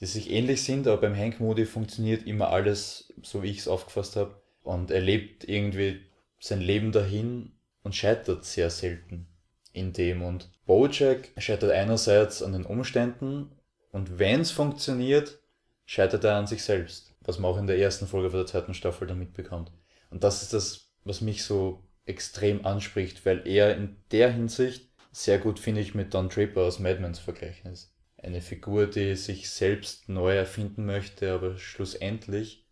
die 0.03 0.07
sich 0.07 0.31
ähnlich 0.31 0.61
sind, 0.63 0.85
aber 0.85 0.99
beim 0.99 1.15
Hank 1.15 1.39
Moody 1.39 1.65
funktioniert 1.65 2.27
immer 2.27 2.49
alles, 2.49 3.13
so 3.21 3.41
wie 3.41 3.49
ich 3.49 3.59
es 3.59 3.69
aufgefasst 3.69 4.17
habe. 4.17 4.35
Und 4.61 4.91
er 4.91 4.99
lebt 4.99 5.47
irgendwie 5.47 6.01
sein 6.41 6.59
Leben 6.59 6.91
dahin 6.91 7.53
und 7.83 7.95
scheitert 7.95 8.43
sehr 8.43 8.69
selten 8.69 9.27
in 9.71 9.93
dem. 9.93 10.21
Und 10.21 10.49
Bojack 10.65 11.29
scheitert 11.37 11.71
einerseits 11.71 12.43
an 12.43 12.51
den 12.51 12.65
Umständen 12.65 13.51
und 13.93 14.19
wenn 14.19 14.41
es 14.41 14.51
funktioniert, 14.51 15.39
scheitert 15.85 16.25
er 16.25 16.35
an 16.35 16.47
sich 16.47 16.63
selbst. 16.63 17.15
Was 17.21 17.39
man 17.39 17.49
auch 17.49 17.57
in 17.57 17.67
der 17.67 17.77
ersten 17.77 18.05
Folge 18.05 18.29
von 18.29 18.39
der 18.39 18.47
zweiten 18.47 18.73
Staffel 18.73 19.07
dann 19.07 19.19
mitbekommt. 19.19 19.71
Und 20.09 20.25
das 20.25 20.43
ist 20.43 20.51
das, 20.51 20.89
was 21.05 21.21
mich 21.21 21.45
so 21.45 21.81
extrem 22.05 22.65
anspricht, 22.65 23.25
weil 23.25 23.47
er 23.47 23.77
in 23.77 23.95
der 24.11 24.33
Hinsicht 24.33 24.89
sehr 25.13 25.39
gut, 25.39 25.59
finde 25.59 25.79
ich, 25.79 25.95
mit 25.95 26.13
Don 26.13 26.27
Draper 26.27 26.63
aus 26.63 26.79
Mad 26.79 26.99
Men 26.99 27.13
zu 27.13 27.23
vergleichen 27.23 27.71
ist. 27.71 27.92
Eine 28.23 28.39
Figur, 28.39 28.87
die 28.87 29.15
sich 29.15 29.49
selbst 29.49 30.07
neu 30.07 30.33
erfinden 30.33 30.85
möchte, 30.85 31.33
aber 31.33 31.57
schlussendlich 31.57 32.65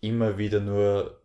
immer 0.00 0.36
wieder 0.36 0.58
nur 0.60 1.22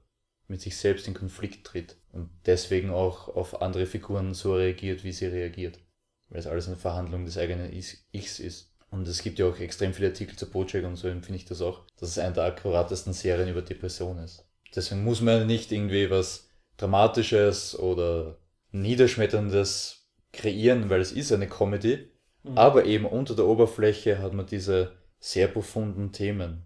mit 0.48 0.62
sich 0.62 0.78
selbst 0.78 1.08
in 1.08 1.16
Konflikt 1.16 1.66
tritt 1.66 1.98
und 2.12 2.30
deswegen 2.46 2.92
auch 2.92 3.28
auf 3.28 3.64
andere 3.64 3.88
Figuren 3.88 4.36
so 4.36 4.56
reagiert, 4.56 5.04
wie 5.04 5.12
sie 5.12 5.26
reagiert. 5.26 5.80
Weil 6.30 6.40
es 6.40 6.48
alles 6.48 6.68
eine 6.68 6.76
Verhandlung 6.76 7.26
des 7.26 7.40
eigenen 7.40 7.74
Ichs 7.74 8.40
ist. 8.40 8.72
Und 8.92 9.08
es 9.08 9.24
gibt 9.24 9.40
ja 9.40 9.48
auch 9.48 9.60
extrem 9.60 9.94
viele 9.94 10.10
Artikel 10.10 10.36
zu 10.36 10.50
Bojack 10.50 10.86
und 10.86 10.96
so 10.96 11.08
empfinde 11.08 11.38
ich 11.38 11.46
das 11.46 11.62
auch, 11.62 11.88
dass 11.98 12.10
es 12.10 12.20
eine 12.20 12.34
der 12.34 12.44
akkuratesten 12.46 13.14
Serien 13.14 13.50
über 13.50 13.64
Depression 13.64 14.20
ist. 14.20 14.46
Deswegen 14.76 15.04
muss 15.04 15.22
man 15.22 15.48
nicht 15.48 15.72
irgendwie 15.72 16.12
was 16.12 16.50
Dramatisches 16.78 17.78
oder 17.80 18.38
Niederschmetterndes 18.72 20.08
kreieren, 20.34 20.90
weil 20.90 21.02
es 21.02 21.12
ist 21.12 21.32
eine 21.32 21.48
Comedy, 21.48 22.12
mhm. 22.50 22.58
aber 22.58 22.86
eben 22.86 23.06
unter 23.06 23.36
der 23.36 23.46
Oberfläche 23.46 24.20
hat 24.20 24.34
man 24.34 24.46
diese 24.46 24.94
sehr 25.20 25.48
profunden 25.48 26.12
Themen. 26.12 26.64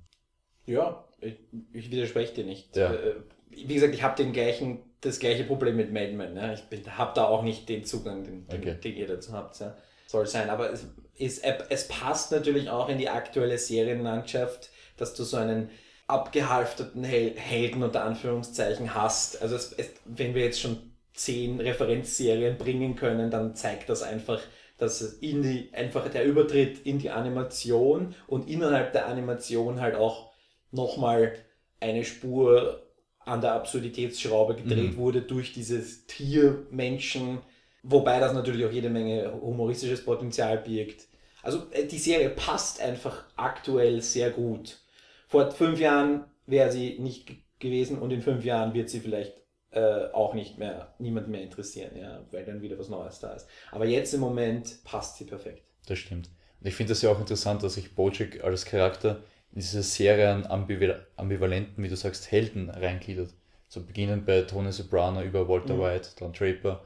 Ja, 0.65 1.05
ich, 1.21 1.36
ich 1.74 1.91
widerspreche 1.91 2.33
dir 2.33 2.45
nicht. 2.45 2.75
Ja. 2.75 2.93
Äh, 2.93 3.15
wie 3.50 3.74
gesagt, 3.74 3.93
ich 3.93 4.03
habe 4.03 4.21
den 4.21 4.31
gleichen, 4.31 4.79
das 5.01 5.19
gleiche 5.19 5.43
Problem 5.43 5.75
mit 5.75 5.91
Mad 5.91 6.13
Men. 6.13 6.33
Ne? 6.33 6.57
Ich 6.71 6.89
habe 6.89 7.12
da 7.15 7.25
auch 7.25 7.43
nicht 7.43 7.67
den 7.67 7.83
Zugang, 7.83 8.24
den, 8.24 8.45
okay. 8.48 8.59
den, 8.59 8.81
den 8.81 8.95
ihr 8.95 9.07
dazu 9.07 9.33
habt. 9.33 9.59
Ja 9.59 9.75
soll 10.09 10.25
sein. 10.25 10.50
Aber 10.50 10.71
es, 10.71 10.88
ist, 11.15 11.43
es 11.69 11.88
passt 11.88 12.31
natürlich 12.31 12.69
auch 12.69 12.89
in 12.89 12.98
die 12.98 13.09
aktuelle 13.09 13.57
Serienlandschaft, 13.57 14.69
dass 14.98 15.13
du 15.13 15.24
so 15.24 15.38
einen 15.38 15.69
abgehalfterten 16.07 17.03
Helden 17.03 17.83
unter 17.83 18.03
Anführungszeichen 18.03 18.95
hast. 18.95 19.41
Also 19.41 19.55
es, 19.55 19.71
es, 19.74 19.91
wenn 20.05 20.33
wir 20.33 20.43
jetzt 20.43 20.59
schon 20.59 20.77
zehn 21.13 21.59
Referenzserien 21.59 22.57
bringen 22.57 22.95
können, 22.95 23.29
dann 23.29 23.55
zeigt 23.55 23.89
das 23.89 24.01
einfach, 24.01 24.41
dass 24.79 25.01
in 25.01 25.43
die, 25.43 25.69
einfach 25.74 26.07
der 26.09 26.25
Übertritt 26.25 26.86
in 26.86 26.98
die 27.00 27.12
Animation 27.12 28.15
und 28.27 28.50
innerhalb 28.50 28.93
der 28.93 29.07
Animation 29.07 29.79
halt 29.79 29.95
auch 29.95 30.31
nochmal 30.71 31.36
eine 31.79 32.03
Spur 32.03 32.81
an 33.19 33.41
der 33.41 33.53
Absurditätsschraube 33.53 34.55
gedreht 34.55 34.93
mhm. 34.93 34.98
wurde 34.98 35.21
durch 35.21 35.53
dieses 35.53 36.07
Tier-Menschen- 36.07 37.39
Wobei 37.83 38.19
das 38.19 38.33
natürlich 38.33 38.65
auch 38.65 38.71
jede 38.71 38.89
Menge 38.89 39.31
humoristisches 39.41 40.03
Potenzial 40.03 40.57
birgt. 40.57 41.07
Also 41.41 41.63
äh, 41.71 41.86
die 41.86 41.98
Serie 41.98 42.29
passt 42.29 42.81
einfach 42.81 43.24
aktuell 43.36 44.01
sehr 44.01 44.31
gut. 44.31 44.79
Vor 45.27 45.51
fünf 45.51 45.79
Jahren 45.79 46.25
wäre 46.45 46.71
sie 46.71 47.00
nicht 47.00 47.29
gewesen 47.59 48.00
und 48.00 48.12
in 48.12 48.21
fünf 48.21 48.43
Jahren 48.43 48.74
wird 48.74 48.89
sie 48.89 49.00
vielleicht 49.00 49.33
äh, 49.71 50.07
auch 50.13 50.33
nicht 50.33 50.57
mehr, 50.57 50.93
niemand 50.99 51.27
mehr 51.27 51.41
interessieren, 51.41 51.95
ja, 51.97 52.21
weil 52.31 52.45
dann 52.45 52.61
wieder 52.61 52.77
was 52.79 52.89
Neues 52.89 53.19
da 53.19 53.33
ist. 53.33 53.47
Aber 53.71 53.85
jetzt 53.85 54.13
im 54.13 54.19
Moment 54.19 54.83
passt 54.83 55.17
sie 55.17 55.25
perfekt. 55.25 55.63
Das 55.88 55.99
stimmt. 55.99 56.29
Und 56.59 56.67
ich 56.67 56.75
finde 56.75 56.91
das 56.91 57.01
ja 57.01 57.11
auch 57.11 57.19
interessant, 57.19 57.63
dass 57.63 57.75
sich 57.75 57.95
Bojack 57.95 58.43
als 58.43 58.65
Charakter 58.65 59.23
in 59.51 59.61
diese 59.61 59.83
Serien 59.83 60.45
ambivalenten, 60.47 61.83
wie 61.83 61.89
du 61.89 61.95
sagst, 61.95 62.31
Helden 62.31 62.69
reingliedert. 62.69 63.33
So 63.67 63.83
beginnend 63.83 64.25
bei 64.25 64.41
Tony 64.41 64.71
Soprano 64.71 65.21
über 65.21 65.47
Walter 65.47 65.75
mhm. 65.75 65.81
White, 65.81 66.09
dann 66.19 66.33
Draper 66.33 66.81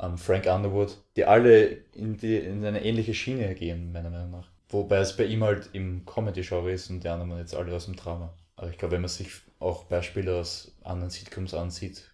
ähm, 0.00 0.18
Frank 0.18 0.46
Underwood, 0.46 0.98
die 1.16 1.24
alle 1.24 1.66
in, 1.94 2.16
die, 2.16 2.38
in 2.38 2.64
eine 2.64 2.84
ähnliche 2.84 3.14
Schiene 3.14 3.54
gehen, 3.54 3.92
meiner 3.92 4.10
Meinung 4.10 4.30
nach. 4.30 4.48
Wobei 4.68 4.98
es 4.98 5.16
bei 5.16 5.24
ihm 5.24 5.44
halt 5.44 5.70
im 5.74 6.04
Comedy-Genre 6.06 6.72
ist 6.72 6.90
und 6.90 7.04
die 7.04 7.08
anderen 7.08 7.38
jetzt 7.38 7.54
alle 7.54 7.74
aus 7.74 7.84
dem 7.84 7.96
Drama. 7.96 8.34
Aber 8.56 8.70
ich 8.70 8.78
glaube, 8.78 8.94
wenn 8.94 9.02
man 9.02 9.10
sich 9.10 9.28
auch 9.58 9.84
Beispiele 9.84 10.34
aus 10.34 10.74
anderen 10.82 11.10
Sitcoms 11.10 11.54
ansieht, 11.54 12.10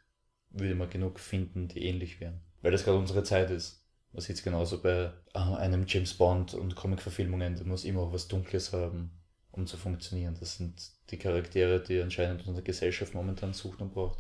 würde 0.51 0.75
man 0.75 0.91
genug 0.91 1.21
finden, 1.21 1.69
die 1.69 1.85
ähnlich 1.85 2.21
wären. 2.21 2.41
Weil 2.63 2.73
das 2.73 2.85
gerade 2.85 2.99
unsere 2.99 3.23
Zeit 3.23 3.51
ist. 3.51 3.85
Man 4.13 4.23
sieht 4.23 4.37
es 4.37 4.43
genauso 4.43 4.81
bei 4.81 5.13
äh, 5.35 5.39
einem 5.39 5.85
James 5.87 6.15
Bond 6.15 6.55
und 6.55 6.75
Comic-Verfilmungen, 6.75 7.57
da 7.57 7.65
muss 7.65 7.85
immer 7.85 8.01
auch 8.01 8.13
was 8.13 8.29
Dunkles 8.29 8.73
haben, 8.73 9.11
um 9.53 9.67
zu 9.67 9.77
funktionieren. 9.77 10.37
Das 10.41 10.57
sind 10.57 10.91
die 11.11 11.19
Charaktere, 11.19 11.81
die 11.81 12.01
anscheinend 12.01 12.47
unsere 12.47 12.65
Gesellschaft 12.65 13.15
momentan 13.15 13.53
sucht 13.53 13.81
und 13.81 13.93
braucht. 13.93 14.19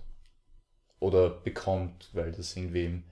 oder 1.00 1.30
bekommt, 1.30 2.10
weil 2.12 2.32
das 2.32 2.56
irgendwie 2.56 2.84
im 2.84 3.04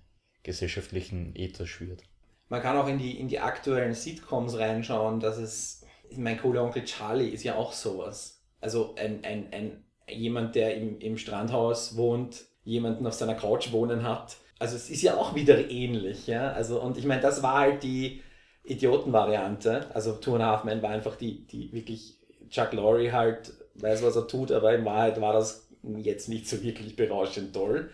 gesellschaftlichen 0.42 1.34
Äther 1.36 1.66
schwirrt. 1.66 2.02
Man 2.48 2.62
kann 2.62 2.76
auch 2.76 2.88
in 2.88 2.98
die, 2.98 3.18
in 3.18 3.28
die 3.28 3.40
aktuellen 3.40 3.94
Sitcoms 3.94 4.56
reinschauen, 4.56 5.20
dass 5.20 5.38
es, 5.38 5.84
mein 6.16 6.38
cooler 6.38 6.62
Onkel 6.62 6.84
Charlie 6.84 7.28
ist 7.28 7.42
ja 7.42 7.56
auch 7.56 7.72
sowas. 7.72 8.44
Also 8.60 8.94
ein, 8.96 9.24
ein, 9.24 9.52
ein, 9.52 9.84
jemand, 10.08 10.54
der 10.54 10.76
im, 10.76 11.00
im 11.00 11.18
Strandhaus 11.18 11.96
wohnt, 11.96 12.46
jemanden 12.66 13.06
auf 13.06 13.14
seiner 13.14 13.34
Couch 13.34 13.72
wohnen 13.72 14.02
hat. 14.02 14.36
Also 14.58 14.76
es 14.76 14.90
ist 14.90 15.02
ja 15.02 15.16
auch 15.16 15.34
wieder 15.34 15.70
ähnlich, 15.70 16.26
ja. 16.26 16.52
Also, 16.52 16.80
und 16.80 16.98
ich 16.98 17.06
meine, 17.06 17.22
das 17.22 17.42
war 17.42 17.60
halt 17.60 17.82
die 17.82 18.22
Idioten-Variante. 18.64 19.86
Also 19.94 20.14
Two 20.14 20.34
and 20.34 20.42
a 20.42 20.46
Half 20.46 20.64
Men 20.64 20.82
war 20.82 20.90
einfach 20.90 21.16
die, 21.16 21.46
die 21.46 21.72
wirklich 21.72 22.18
Chuck 22.50 22.72
Lorre 22.72 23.12
halt 23.12 23.52
weiß, 23.76 24.02
was 24.02 24.16
er 24.16 24.26
tut, 24.26 24.50
aber 24.52 24.74
in 24.74 24.84
Wahrheit 24.84 25.20
war 25.20 25.32
das 25.32 25.68
jetzt 25.98 26.28
nicht 26.28 26.48
so 26.48 26.62
wirklich 26.62 26.96
berauschend 26.96 27.54
toll. 27.54 27.90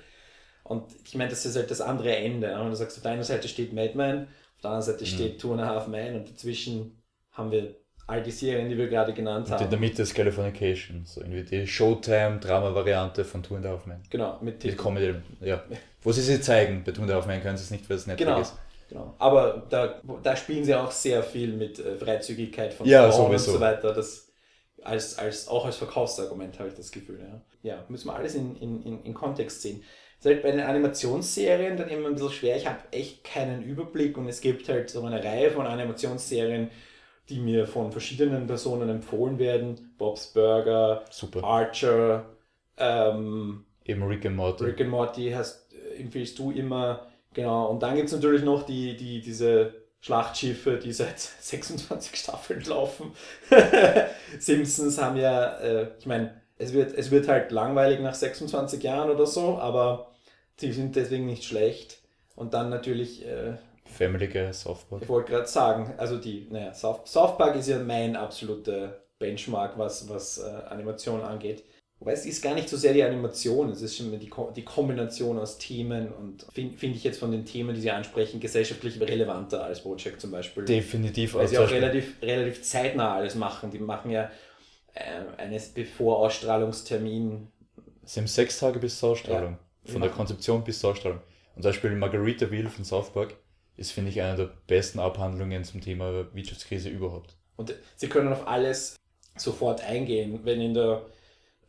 Und 0.64 0.84
ich 1.04 1.14
meine, 1.16 1.30
das 1.30 1.44
ist 1.44 1.56
halt 1.56 1.70
das 1.70 1.80
andere 1.80 2.16
Ende. 2.16 2.58
Und 2.58 2.70
du 2.70 2.76
sagst, 2.76 2.96
auf 2.96 3.02
der 3.02 3.12
einen 3.12 3.24
Seite 3.24 3.48
steht 3.48 3.72
Mad 3.72 3.92
Men, 3.94 4.28
auf 4.56 4.62
der 4.62 4.70
anderen 4.70 4.92
Seite 4.92 5.04
mhm. 5.04 5.08
steht 5.08 5.40
Two 5.40 5.52
and 5.52 5.60
a 5.60 5.66
Half 5.66 5.88
Men 5.88 6.16
und 6.16 6.30
dazwischen 6.30 7.02
haben 7.32 7.50
wir 7.50 7.74
all 8.12 8.22
die 8.22 8.30
Serien, 8.30 8.68
die 8.68 8.76
wir 8.76 8.88
gerade 8.88 9.12
genannt 9.12 9.46
und 9.46 9.52
haben. 9.52 9.64
In 9.64 9.70
der 9.70 9.78
Mitte 9.78 10.02
ist 10.02 10.14
Californication, 10.14 11.02
so 11.04 11.20
irgendwie 11.22 11.42
die 11.42 11.66
Showtime-Drama-Variante 11.66 13.24
von 13.24 13.42
Two 13.42 13.56
and 13.56 13.66
a 13.66 13.70
Half 13.70 13.86
Men. 13.86 14.00
Genau, 14.10 14.38
mit, 14.40 14.62
mit 14.62 14.78
Comedy, 14.78 15.14
ja. 15.40 15.62
Wo 16.02 16.12
sie 16.12 16.20
sie 16.20 16.40
zeigen, 16.40 16.82
bei 16.84 16.92
Two 16.92 17.02
and 17.02 17.10
a 17.10 17.14
Half 17.14 17.26
Men 17.26 17.42
können 17.42 17.56
sie 17.56 17.64
es 17.64 17.70
nicht, 17.70 17.88
weil 17.88 17.96
es 17.96 18.06
Netflix 18.06 18.28
genau. 18.28 18.40
ist. 18.40 18.54
Genau. 18.88 19.14
Aber 19.18 19.66
da, 19.70 20.00
da 20.22 20.36
spielen 20.36 20.64
sie 20.64 20.74
auch 20.74 20.90
sehr 20.90 21.22
viel 21.22 21.54
mit 21.54 21.78
äh, 21.78 21.96
Freizügigkeit 21.96 22.74
von 22.74 22.86
ja, 22.86 23.10
Frauen 23.10 23.28
sowieso. 23.28 23.52
und 23.52 23.56
so 23.56 23.60
weiter. 23.60 23.94
Das, 23.94 24.30
als, 24.82 25.18
als, 25.18 25.48
auch 25.48 25.64
als 25.64 25.76
Verkaufsargument 25.76 26.58
habe 26.58 26.68
ich 26.68 26.74
das 26.74 26.92
Gefühl. 26.92 27.20
Ja, 27.20 27.40
ja 27.62 27.84
müssen 27.88 28.08
wir 28.08 28.14
alles 28.14 28.34
in, 28.34 28.54
in, 28.56 29.02
in 29.02 29.14
Kontext 29.14 29.62
sehen. 29.62 29.82
Ist 30.18 30.26
halt 30.26 30.42
bei 30.42 30.50
den 30.50 30.60
Animationsserien 30.60 31.76
dann 31.76 31.88
immer 31.88 32.08
ein 32.08 32.14
bisschen 32.14 32.30
schwer. 32.30 32.56
Ich 32.56 32.66
habe 32.66 32.78
echt 32.90 33.24
keinen 33.24 33.62
Überblick 33.62 34.16
und 34.18 34.28
es 34.28 34.40
gibt 34.40 34.68
halt 34.68 34.90
so 34.90 35.02
eine 35.04 35.24
Reihe 35.24 35.50
von 35.50 35.66
Animationsserien, 35.66 36.70
die 37.28 37.38
mir 37.38 37.66
von 37.66 37.92
verschiedenen 37.92 38.46
Personen 38.46 38.88
empfohlen 38.88 39.38
werden. 39.38 39.94
Bob's 39.98 40.28
Burger, 40.28 41.04
Super. 41.10 41.44
Archer, 41.44 42.26
ähm, 42.76 43.64
eben 43.84 44.02
Rick 44.02 44.26
and 44.26 44.36
Morty. 44.36 44.64
Rick 44.64 44.80
and 44.80 44.90
Morty 44.90 45.30
hast, 45.30 45.72
empfiehlst 45.98 46.38
du 46.38 46.50
immer. 46.50 47.06
Genau, 47.34 47.68
und 47.68 47.82
dann 47.82 47.96
gibt 47.96 48.08
es 48.08 48.14
natürlich 48.14 48.42
noch 48.42 48.64
die, 48.64 48.96
die, 48.96 49.20
diese 49.20 49.74
Schlachtschiffe, 50.00 50.78
die 50.78 50.92
seit 50.92 51.18
26 51.40 52.16
Staffeln 52.16 52.62
laufen. 52.64 53.12
Simpsons 54.38 55.00
haben 55.00 55.16
ja, 55.16 55.58
äh, 55.58 55.88
ich 55.98 56.06
meine, 56.06 56.40
es 56.58 56.72
wird, 56.72 56.92
es 56.94 57.10
wird 57.10 57.28
halt 57.28 57.50
langweilig 57.50 58.00
nach 58.00 58.14
26 58.14 58.82
Jahren 58.82 59.10
oder 59.10 59.26
so, 59.26 59.58
aber 59.58 60.12
sie 60.56 60.72
sind 60.72 60.96
deswegen 60.96 61.26
nicht 61.26 61.44
schlecht. 61.44 61.98
Und 62.34 62.54
dann 62.54 62.70
natürlich. 62.70 63.26
Äh, 63.26 63.54
Family 63.92 64.28
Guy, 64.28 64.52
South 64.52 64.84
Park. 64.88 65.02
Ich 65.02 65.08
wollte 65.08 65.32
gerade 65.32 65.46
sagen, 65.46 65.94
also 65.98 66.18
die, 66.18 66.48
naja, 66.50 66.72
South, 66.74 67.06
South 67.06 67.36
Park 67.36 67.56
ist 67.56 67.68
ja 67.68 67.78
mein 67.78 68.16
absoluter 68.16 69.02
Benchmark, 69.18 69.78
was, 69.78 70.08
was 70.08 70.38
äh, 70.38 70.50
Animation 70.68 71.22
angeht. 71.22 71.64
Wobei 72.02 72.14
es 72.14 72.26
ist 72.26 72.42
gar 72.42 72.54
nicht 72.54 72.68
so 72.68 72.76
sehr 72.76 72.92
die 72.92 73.04
Animation, 73.04 73.70
es 73.70 73.80
ist 73.80 73.96
schon 73.96 74.10
die, 74.18 74.28
die 74.56 74.64
Kombination 74.64 75.38
aus 75.38 75.58
Themen 75.58 76.10
und 76.10 76.44
finde 76.52 76.76
find 76.76 76.96
ich 76.96 77.04
jetzt 77.04 77.20
von 77.20 77.30
den 77.30 77.44
Themen, 77.44 77.76
die 77.76 77.80
sie 77.80 77.92
ansprechen, 77.92 78.40
gesellschaftlich 78.40 79.00
relevanter 79.00 79.62
als 79.62 79.84
Bojack 79.84 80.20
zum 80.20 80.32
Beispiel. 80.32 80.64
Definitiv. 80.64 81.34
Weil 81.34 81.46
sie 81.46 81.58
auch 81.58 81.70
relativ, 81.70 82.20
relativ 82.20 82.60
zeitnah 82.62 83.14
alles 83.14 83.36
machen. 83.36 83.70
Die 83.70 83.78
machen 83.78 84.10
ja 84.10 84.32
äh, 84.94 85.40
eines 85.40 85.68
Bevorausstrahlungstermin. 85.68 87.46
Sie 88.04 88.18
haben 88.18 88.26
sechs 88.26 88.58
Tage 88.58 88.80
bis 88.80 88.98
zur 88.98 89.10
Ausstrahlung. 89.10 89.58
Ja, 89.84 89.92
von 89.92 90.02
der 90.02 90.10
Konzeption 90.10 90.64
bis 90.64 90.80
zur 90.80 90.90
Ausstrahlung. 90.90 91.20
Und 91.54 91.62
zum 91.62 91.70
Beispiel 91.70 91.92
Margaritaville 91.92 92.68
von 92.68 92.84
South 92.84 93.10
Park 93.10 93.36
ist, 93.76 93.92
finde 93.92 94.10
ich, 94.10 94.20
eine 94.20 94.36
der 94.36 94.50
besten 94.66 94.98
Abhandlungen 94.98 95.64
zum 95.64 95.80
Thema 95.80 96.26
Wirtschaftskrise 96.34 96.88
überhaupt. 96.88 97.36
Und 97.56 97.74
sie 97.96 98.08
können 98.08 98.32
auf 98.32 98.46
alles 98.46 98.96
sofort 99.36 99.82
eingehen, 99.82 100.40
wenn 100.44 100.60
in 100.60 100.74
der 100.74 101.06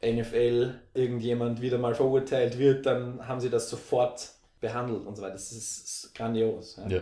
NFL 0.04 0.76
irgendjemand 0.94 1.62
wieder 1.62 1.78
mal 1.78 1.96
verurteilt 1.96 2.58
wird, 2.58 2.86
dann 2.86 3.26
haben 3.28 3.40
sie 3.40 3.50
das 3.50 3.70
sofort 3.70 4.32
behandelt 4.60 5.06
und 5.06 5.16
so 5.16 5.22
weiter. 5.22 5.34
Das 5.34 5.52
ist 5.52 6.14
grandios. 6.14 6.78
Ja. 6.78 6.88
ja. 6.88 7.02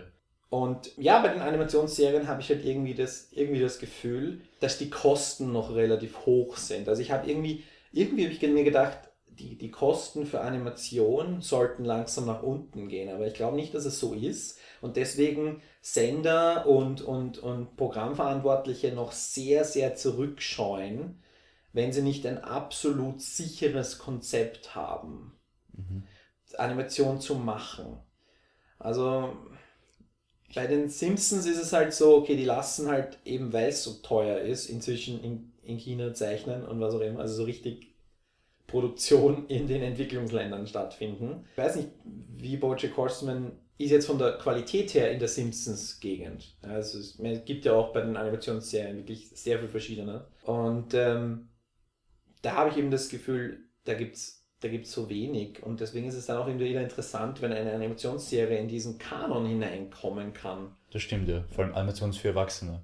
Und 0.50 0.92
ja, 0.98 1.22
bei 1.22 1.30
den 1.30 1.42
Animationsserien 1.42 2.28
habe 2.28 2.42
ich 2.42 2.50
halt 2.50 2.66
irgendwie 2.66 2.94
das, 2.94 3.30
irgendwie 3.32 3.62
das 3.62 3.80
Gefühl, 3.80 4.42
dass 4.60 4.78
die 4.78 4.90
Kosten 4.90 5.54
noch 5.54 5.74
relativ 5.74 6.26
hoch 6.26 6.58
sind. 6.58 6.90
Also 6.90 7.02
ich 7.02 7.12
habe 7.12 7.30
irgendwie, 7.30 7.64
irgendwie 7.94 8.26
habe 8.26 8.34
ich 8.34 8.42
mir 8.42 8.66
gedacht, 8.66 8.98
die, 9.28 9.58
die 9.58 9.72
Kosten 9.72 10.26
für 10.26 10.42
Animation 10.42 11.42
sollten 11.42 11.86
langsam 11.86 12.26
nach 12.26 12.44
unten 12.44 12.90
gehen. 12.90 13.10
Aber 13.10 13.26
ich 13.28 13.34
glaube 13.34 13.56
nicht, 13.56 13.74
dass 13.74 13.86
es 13.86 14.00
so 14.00 14.14
ist. 14.14 14.60
Und 14.82 14.98
deswegen 14.98 15.62
Sender 15.82 16.66
und, 16.66 17.02
und, 17.02 17.38
und 17.38 17.78
Programmverantwortliche 17.78 18.92
noch 18.92 19.12
sehr, 19.12 19.64
sehr 19.64 19.96
zurückscheuen 19.96 21.22
wenn 21.74 21.92
sie 21.92 22.02
nicht 22.02 22.26
ein 22.26 22.38
absolut 22.40 23.22
sicheres 23.22 23.98
Konzept 23.98 24.76
haben, 24.76 25.34
mhm. 25.74 26.04
Animation 26.58 27.22
zu 27.22 27.36
machen. 27.36 27.98
Also 28.78 29.38
bei 30.54 30.68
den 30.68 30.90
Simpsons 30.90 31.46
ist 31.46 31.62
es 31.62 31.72
halt 31.72 31.94
so, 31.94 32.18
okay, 32.18 32.36
die 32.36 32.44
lassen 32.44 32.90
halt 32.90 33.20
eben, 33.24 33.54
weil 33.54 33.70
es 33.70 33.84
so 33.84 33.94
teuer 34.04 34.40
ist, 34.40 34.70
inzwischen 34.70 35.24
in, 35.24 35.54
in 35.64 35.78
China 35.78 36.14
zeichnen 36.14 36.66
und 36.66 36.82
was 36.82 36.94
auch 36.94 37.00
immer, 37.00 37.22
also 37.22 37.36
so 37.36 37.44
richtig 37.44 37.94
Produktion 38.68 39.48
in 39.48 39.68
den 39.68 39.82
Entwicklungsländern 39.82 40.68
stattfinden. 40.68 41.46
Ich 41.52 41.58
weiß 41.58 41.76
nicht, 41.78 41.90
wie 42.36 42.58
Bojack 42.58 42.98
Horseman 42.98 43.54
ist 43.84 43.92
jetzt 43.92 44.08
von 44.08 44.18
der 44.18 44.34
Qualität 44.34 44.94
her 44.94 45.12
in 45.12 45.20
der 45.20 45.28
Simpsons-Gegend. 45.28 46.56
Also 46.62 47.00
es 47.00 47.18
gibt 47.46 47.66
ja 47.66 47.74
auch 47.74 47.94
bei 47.94 48.02
den 48.02 48.18
Animationsserien 48.18 48.98
wirklich 48.98 49.30
sehr 49.34 49.60
viel 49.60 49.70
verschiedene. 49.70 50.26
Und 50.44 50.94
ähm, 50.94 51.50
da 52.42 52.54
habe 52.54 52.70
ich 52.70 52.78
eben 52.78 52.92
das 52.92 53.10
Gefühl, 53.10 53.60
da 53.86 53.94
gibt 53.94 54.16
es 54.16 54.42
da 54.62 54.68
gibt's 54.68 54.92
so 54.92 55.10
wenig 55.10 55.62
und 55.64 55.80
deswegen 55.80 56.08
ist 56.08 56.16
es 56.16 56.28
dann 56.28 56.38
auch 56.38 56.48
immer 56.48 56.60
wieder 56.60 56.82
interessant, 56.82 57.42
wenn 57.42 57.52
eine 57.52 57.74
Animationsserie 57.74 58.60
in 58.60 58.68
diesen 58.68 59.00
Kanon 59.00 59.48
hineinkommen 59.48 60.34
kann. 60.34 60.76
Das 60.92 61.02
stimmt 61.02 61.28
ja, 61.28 61.44
vor 61.50 61.66
allem 61.66 61.74
Animations 61.74 62.18
für 62.18 62.30
Erwachsene. 62.30 62.84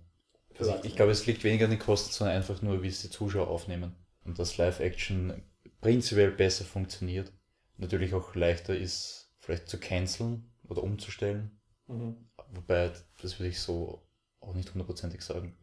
Für 0.54 0.60
also 0.60 0.72
Erwachsene. 0.72 0.80
Ich, 0.80 0.92
ich 0.92 0.96
glaube, 0.96 1.12
es 1.12 1.26
liegt 1.28 1.44
weniger 1.44 1.66
an 1.66 1.72
den 1.72 1.80
Kosten, 1.80 2.12
sondern 2.12 2.36
einfach 2.36 2.64
nur, 2.64 2.82
wie 2.82 2.88
es 2.88 3.04
die 3.04 3.12
Zuschauer 3.12 3.48
aufnehmen. 3.48 3.96
Und 4.26 4.40
dass 4.40 4.58
Live-Action 4.58 5.44
prinzipiell 5.80 6.32
besser 6.32 6.66
funktioniert. 6.66 7.32
Natürlich 7.78 8.16
auch 8.16 8.34
leichter 8.34 8.76
ist, 8.76 9.32
vielleicht 9.38 9.70
zu 9.70 9.80
canceln 9.80 10.50
oder 10.70 10.84
umzustellen. 10.84 11.60
Mhm. 11.88 12.18
Wobei, 12.54 12.92
das 13.22 13.40
würde 13.40 13.50
ich 13.50 13.60
so 13.60 14.02
auch 14.40 14.54
nicht 14.54 14.72
hundertprozentig 14.72 15.22
sagen. 15.22 15.58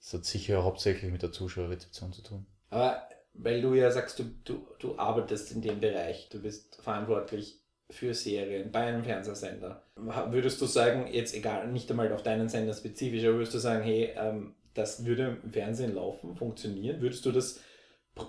Das 0.00 0.12
hat 0.14 0.24
sicher 0.24 0.64
hauptsächlich 0.64 1.10
mit 1.10 1.22
der 1.22 1.32
Zuschauerrezeption 1.32 2.12
zu 2.12 2.22
tun. 2.22 2.46
Aber 2.70 3.08
weil 3.34 3.60
du 3.60 3.74
ja 3.74 3.90
sagst, 3.90 4.18
du, 4.18 4.24
du, 4.44 4.66
du 4.78 4.98
arbeitest 4.98 5.52
in 5.52 5.62
dem 5.62 5.80
Bereich, 5.80 6.28
du 6.30 6.40
bist 6.40 6.80
verantwortlich 6.82 7.60
für 7.90 8.14
Serien 8.14 8.70
bei 8.70 8.80
einem 8.80 9.04
Fernsehsender. 9.04 9.82
Würdest 9.96 10.60
du 10.60 10.66
sagen, 10.66 11.08
jetzt 11.12 11.34
egal, 11.34 11.68
nicht 11.68 11.90
einmal 11.90 12.12
auf 12.12 12.22
deinen 12.22 12.48
Sender 12.48 12.72
spezifisch, 12.72 13.24
aber 13.24 13.34
würdest 13.34 13.54
du 13.54 13.58
sagen, 13.58 13.82
hey, 13.82 14.12
ähm, 14.16 14.54
das 14.74 15.04
würde 15.04 15.38
im 15.42 15.52
Fernsehen 15.52 15.94
laufen, 15.94 16.36
funktionieren? 16.36 17.00
Würdest 17.00 17.24
du 17.26 17.32
das, 17.32 17.60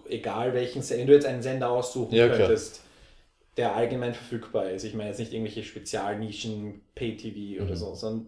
egal 0.10 0.54
welchen 0.54 0.82
Sender, 0.82 1.02
wenn 1.02 1.08
du 1.08 1.14
jetzt 1.14 1.26
einen 1.26 1.42
Sender 1.42 1.70
aussuchen 1.70 2.14
ja, 2.14 2.28
könntest, 2.28 2.82
der 3.58 3.76
allgemein 3.76 4.14
verfügbar 4.14 4.70
ist, 4.72 4.84
ich 4.84 4.94
meine 4.94 5.10
jetzt 5.10 5.20
nicht 5.20 5.34
irgendwelche 5.34 5.64
Spezialnischen, 5.64 6.82
Pay-TV 6.94 7.64
oder 7.64 7.72
mhm. 7.72 7.80
so, 7.80 7.96
sondern 7.96 8.28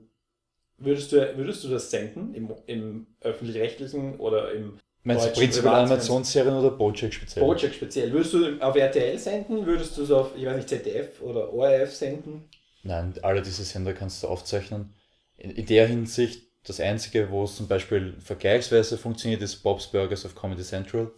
würdest 0.78 1.12
du, 1.12 1.38
würdest 1.38 1.63
du 1.63 1.70
das 1.70 1.92
senden 1.92 2.34
im, 2.34 2.52
im 2.66 3.08
öffentlich-rechtlichen 3.22 4.18
oder 4.18 4.54
im 4.54 4.80
Meinst 5.04 5.28
du 5.28 5.32
prinzipiell 5.32 5.74
Animationsserien 5.74 6.54
oder 6.54 6.72
Bojack 6.72 7.13
speziell? 7.13 7.46
Bojack 7.46 7.74
speziell. 7.74 8.12
Würdest 8.12 8.34
du 8.34 8.60
auf 8.60 8.76
RTL 8.76 9.18
senden? 9.18 9.66
Würdest 9.66 9.98
du 9.98 10.04
es 10.04 10.12
auf, 10.12 10.32
ich 10.36 10.46
weiß 10.46 10.58
nicht, 10.58 10.68
ZDF 10.68 11.22
oder 11.22 11.54
ORF 11.54 11.96
senden? 11.96 12.50
Nein, 12.84 13.13
alle 13.22 13.42
diese 13.42 13.63
Sender 13.63 13.94
kannst 13.94 14.22
du 14.22 14.28
aufzeichnen. 14.28 14.94
In, 15.38 15.52
in 15.52 15.66
der 15.66 15.88
Hinsicht, 15.88 16.42
das 16.66 16.82
einzige, 16.82 17.32
wo 17.32 17.46
es 17.46 17.56
zum 17.56 17.70
Beispiel 17.70 18.16
vergleichsweise 18.20 18.98
funktioniert, 18.98 19.42
ist 19.42 19.63
Bob's 19.63 19.88
Burgers 19.88 20.26
auf 20.26 20.36
Comedy 20.36 20.63
Central, 20.63 21.12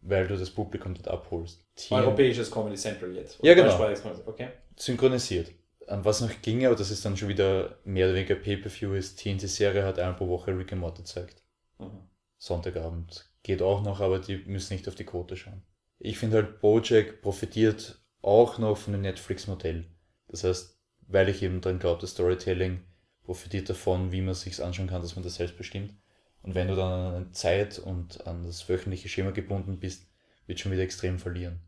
weil 0.00 0.26
du 0.26 0.36
das 0.36 0.50
Publikum 0.50 0.94
dort 0.94 1.08
abholst. 1.08 1.64
Team, 1.74 1.98
Europäisches 1.98 2.50
Comedy 2.50 2.76
Central 2.76 3.14
jetzt. 3.14 3.38
ja, 3.42 3.54
genau. 3.54 3.78
Okay. 4.26 4.48
Synchronisiert. 4.76 5.50
Was 5.86 6.20
noch 6.20 6.30
ginge, 6.42 6.66
aber 6.66 6.76
das 6.76 6.90
ist 6.90 7.04
dann 7.04 7.16
schon 7.16 7.28
wieder 7.28 7.78
mehr 7.84 8.06
oder 8.06 8.14
weniger 8.14 8.34
Pay-Per-View, 8.34 8.92
ist 8.92 9.18
TNT-Serie 9.18 9.84
hat 9.84 9.98
einmal 9.98 10.16
pro 10.16 10.28
Woche 10.28 10.56
Rick 10.56 10.72
and 10.72 10.82
Morty 10.82 11.02
zeigt. 11.02 11.42
Mhm. 11.78 12.02
Sonntagabend 12.36 13.30
geht 13.42 13.62
auch 13.62 13.82
noch, 13.82 14.00
aber 14.00 14.18
die 14.18 14.36
müssen 14.36 14.74
nicht 14.74 14.86
auf 14.86 14.94
die 14.94 15.04
Quote 15.04 15.36
schauen. 15.36 15.62
Ich 15.98 16.18
finde 16.18 16.36
halt, 16.36 16.60
Bojack 16.60 17.22
profitiert 17.22 17.98
auch 18.22 18.58
noch 18.58 18.76
von 18.76 18.92
dem 18.92 19.02
Netflix-Modell. 19.02 19.86
Das 20.28 20.44
heißt, 20.44 20.78
weil 21.06 21.28
ich 21.30 21.42
eben 21.42 21.60
dran 21.60 21.78
glaube, 21.78 22.02
das 22.02 22.10
Storytelling 22.10 22.82
profitiert 23.24 23.68
davon, 23.70 24.12
wie 24.12 24.20
man 24.20 24.34
sich 24.34 24.62
anschauen 24.62 24.88
kann, 24.88 25.02
dass 25.02 25.16
man 25.16 25.24
das 25.24 25.36
selbst 25.36 25.56
bestimmt. 25.56 25.94
Und 26.42 26.54
wenn 26.54 26.68
du 26.68 26.76
dann 26.76 27.14
an 27.14 27.32
Zeit 27.32 27.78
und 27.78 28.26
an 28.26 28.44
das 28.44 28.68
wöchentliche 28.68 29.08
Schema 29.08 29.30
gebunden 29.30 29.78
bist, 29.78 30.06
wird 30.46 30.60
schon 30.60 30.72
wieder 30.72 30.82
extrem 30.82 31.18
verlieren. 31.18 31.60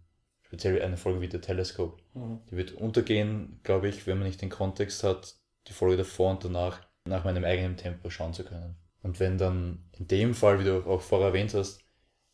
speziell 0.42 0.82
eine 0.82 0.96
Folge 0.96 1.20
wie 1.20 1.30
The 1.30 1.38
Telescope. 1.38 2.02
Mhm. 2.14 2.40
Die 2.50 2.56
wird 2.56 2.72
untergehen, 2.72 3.60
glaube 3.62 3.88
ich, 3.88 4.06
wenn 4.06 4.18
man 4.18 4.26
nicht 4.26 4.42
den 4.42 4.50
Kontext 4.50 5.04
hat, 5.04 5.36
die 5.68 5.72
Folge 5.72 5.98
davor 5.98 6.32
und 6.32 6.44
danach 6.44 6.80
nach 7.04 7.24
meinem 7.24 7.44
eigenen 7.44 7.76
Tempo 7.76 8.10
schauen 8.10 8.34
zu 8.34 8.44
können. 8.44 8.74
Und 9.02 9.20
wenn 9.20 9.38
dann 9.38 9.84
in 9.96 10.08
dem 10.08 10.34
Fall, 10.34 10.58
wie 10.58 10.64
du 10.64 10.84
auch 10.86 11.00
vorher 11.00 11.28
erwähnt 11.28 11.54
hast, 11.54 11.80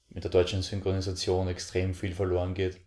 mit 0.09 0.25
der 0.25 0.31
deutschen 0.31 0.63
Synchronisation 0.63 1.49
extrem 1.49 1.95
viel 1.95 2.15
verloren 2.15 2.55
geht, 2.55 2.81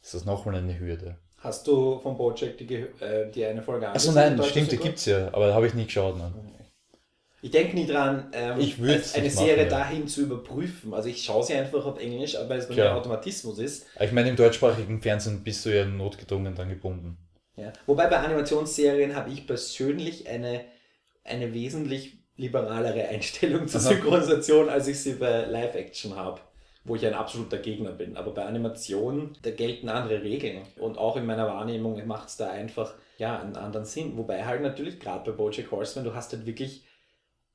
ist 0.00 0.14
das 0.14 0.24
nochmal 0.24 0.54
eine 0.54 0.78
Hürde. 0.78 1.18
Hast 1.38 1.66
du 1.66 1.98
von 1.98 2.16
Bojack 2.16 2.56
die, 2.58 2.74
äh, 2.74 3.30
die 3.30 3.44
eine 3.44 3.62
Folge 3.62 3.88
angesehen? 3.88 4.16
Achso, 4.16 4.36
nein, 4.36 4.42
stimmt, 4.48 4.72
die 4.72 4.76
gibt 4.76 4.98
es 4.98 5.06
ja, 5.06 5.28
aber 5.34 5.48
da 5.48 5.54
habe 5.54 5.66
ich 5.66 5.74
nie 5.74 5.84
geschaut. 5.84 6.16
Ne? 6.16 6.32
Ich 7.46 7.52
denke 7.52 7.76
nie 7.76 7.86
dran, 7.86 8.28
ähm, 8.32 8.54
eine 8.58 9.30
Serie 9.30 9.62
ja. 9.62 9.68
dahin 9.68 10.08
zu 10.08 10.22
überprüfen. 10.22 10.92
Also 10.92 11.08
ich 11.08 11.22
schaue 11.22 11.44
sie 11.44 11.54
einfach 11.54 11.86
auf 11.86 12.00
Englisch, 12.00 12.36
weil 12.48 12.58
es 12.58 12.66
bei 12.66 12.74
mir 12.74 12.92
Automatismus 12.92 13.60
ist. 13.60 13.86
Ich 14.00 14.10
meine, 14.10 14.30
im 14.30 14.34
deutschsprachigen 14.34 15.00
Fernsehen 15.00 15.44
bist 15.44 15.64
du 15.64 15.68
ja 15.68 15.84
notgedrungen 15.84 16.56
dann 16.56 16.70
gebunden. 16.70 17.18
Ja. 17.54 17.72
Wobei 17.86 18.08
bei 18.08 18.16
Animationsserien 18.16 19.14
habe 19.14 19.30
ich 19.30 19.46
persönlich 19.46 20.28
eine, 20.28 20.64
eine 21.22 21.54
wesentlich 21.54 22.18
liberalere 22.36 23.06
Einstellung 23.06 23.68
zur 23.68 23.78
Synchronisation, 23.78 24.68
als 24.68 24.88
ich 24.88 24.98
sie 24.98 25.12
bei 25.12 25.44
Live-Action 25.44 26.16
habe 26.16 26.40
wo 26.88 26.94
ich 26.94 27.04
ein 27.04 27.14
absoluter 27.14 27.58
Gegner 27.58 27.90
bin. 27.90 28.16
Aber 28.16 28.30
bei 28.30 28.44
Animationen, 28.44 29.36
da 29.42 29.50
gelten 29.50 29.88
andere 29.88 30.22
Regeln. 30.22 30.62
Und 30.78 30.98
auch 30.98 31.16
in 31.16 31.26
meiner 31.26 31.48
Wahrnehmung 31.48 32.06
macht 32.06 32.28
es 32.28 32.36
da 32.36 32.50
einfach 32.50 32.94
ja, 33.18 33.40
einen 33.40 33.56
anderen 33.56 33.84
Sinn. 33.84 34.16
Wobei 34.16 34.44
halt 34.44 34.62
natürlich 34.62 35.00
gerade 35.00 35.28
bei 35.28 35.36
Bojack 35.36 35.72
Horseman, 35.72 36.04
du 36.04 36.14
hast 36.14 36.32
halt 36.32 36.46
wirklich 36.46 36.84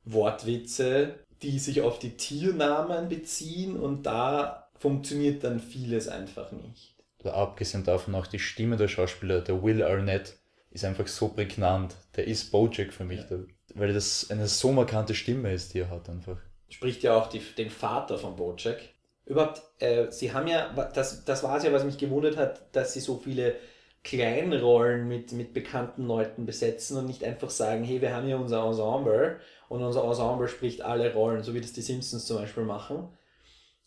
Wortwitze, 0.05 1.15
die 1.41 1.59
sich 1.59 1.81
auf 1.81 1.99
die 1.99 2.17
Tiernamen 2.17 3.09
beziehen 3.09 3.79
und 3.79 4.05
da 4.05 4.69
funktioniert 4.77 5.43
dann 5.43 5.59
vieles 5.59 6.07
einfach 6.07 6.51
nicht. 6.51 6.95
Oder 7.19 7.35
abgesehen 7.35 7.83
davon 7.83 8.15
auch 8.15 8.27
die 8.27 8.39
Stimme 8.39 8.77
der 8.77 8.87
Schauspieler, 8.87 9.41
der 9.41 9.61
Will 9.61 9.83
Arnett, 9.83 10.37
ist 10.71 10.85
einfach 10.85 11.07
so 11.07 11.27
prägnant. 11.27 11.95
Der 12.15 12.27
ist 12.27 12.51
Bojack 12.51 12.93
für 12.93 13.03
mich, 13.03 13.19
ja. 13.19 13.25
der, 13.25 13.39
weil 13.75 13.93
das 13.93 14.29
eine 14.31 14.47
so 14.47 14.71
markante 14.71 15.13
Stimme 15.13 15.53
ist, 15.53 15.73
die 15.73 15.79
er 15.79 15.89
hat 15.89 16.09
einfach. 16.09 16.37
Spricht 16.69 17.03
ja 17.03 17.15
auch 17.15 17.27
die, 17.27 17.39
den 17.39 17.69
Vater 17.69 18.17
von 18.17 18.35
Bojack 18.35 18.79
überhaupt, 19.25 19.61
äh, 19.79 20.11
sie 20.11 20.33
haben 20.33 20.47
ja, 20.47 20.73
das, 20.93 21.25
das 21.25 21.43
war 21.43 21.57
es 21.57 21.63
ja, 21.63 21.71
was 21.71 21.83
mich 21.83 21.97
gewundert 21.97 22.37
hat, 22.37 22.75
dass 22.75 22.93
sie 22.93 22.99
so 22.99 23.17
viele 23.17 23.55
Kleinrollen 24.03 25.07
mit, 25.07 25.31
mit 25.31 25.53
bekannten 25.53 26.05
Leuten 26.05 26.45
besetzen 26.45 26.97
und 26.97 27.05
nicht 27.05 27.23
einfach 27.23 27.49
sagen, 27.49 27.83
hey, 27.83 28.01
wir 28.01 28.15
haben 28.15 28.25
hier 28.25 28.39
unser 28.39 28.65
Ensemble 28.65 29.39
und 29.71 29.81
unser 29.81 30.03
Ensemble 30.03 30.49
spricht 30.49 30.81
alle 30.81 31.13
Rollen, 31.13 31.43
so 31.43 31.53
wie 31.53 31.61
das 31.61 31.71
die 31.71 31.81
Simpsons 31.81 32.25
zum 32.25 32.37
Beispiel 32.37 32.63
machen, 32.63 33.07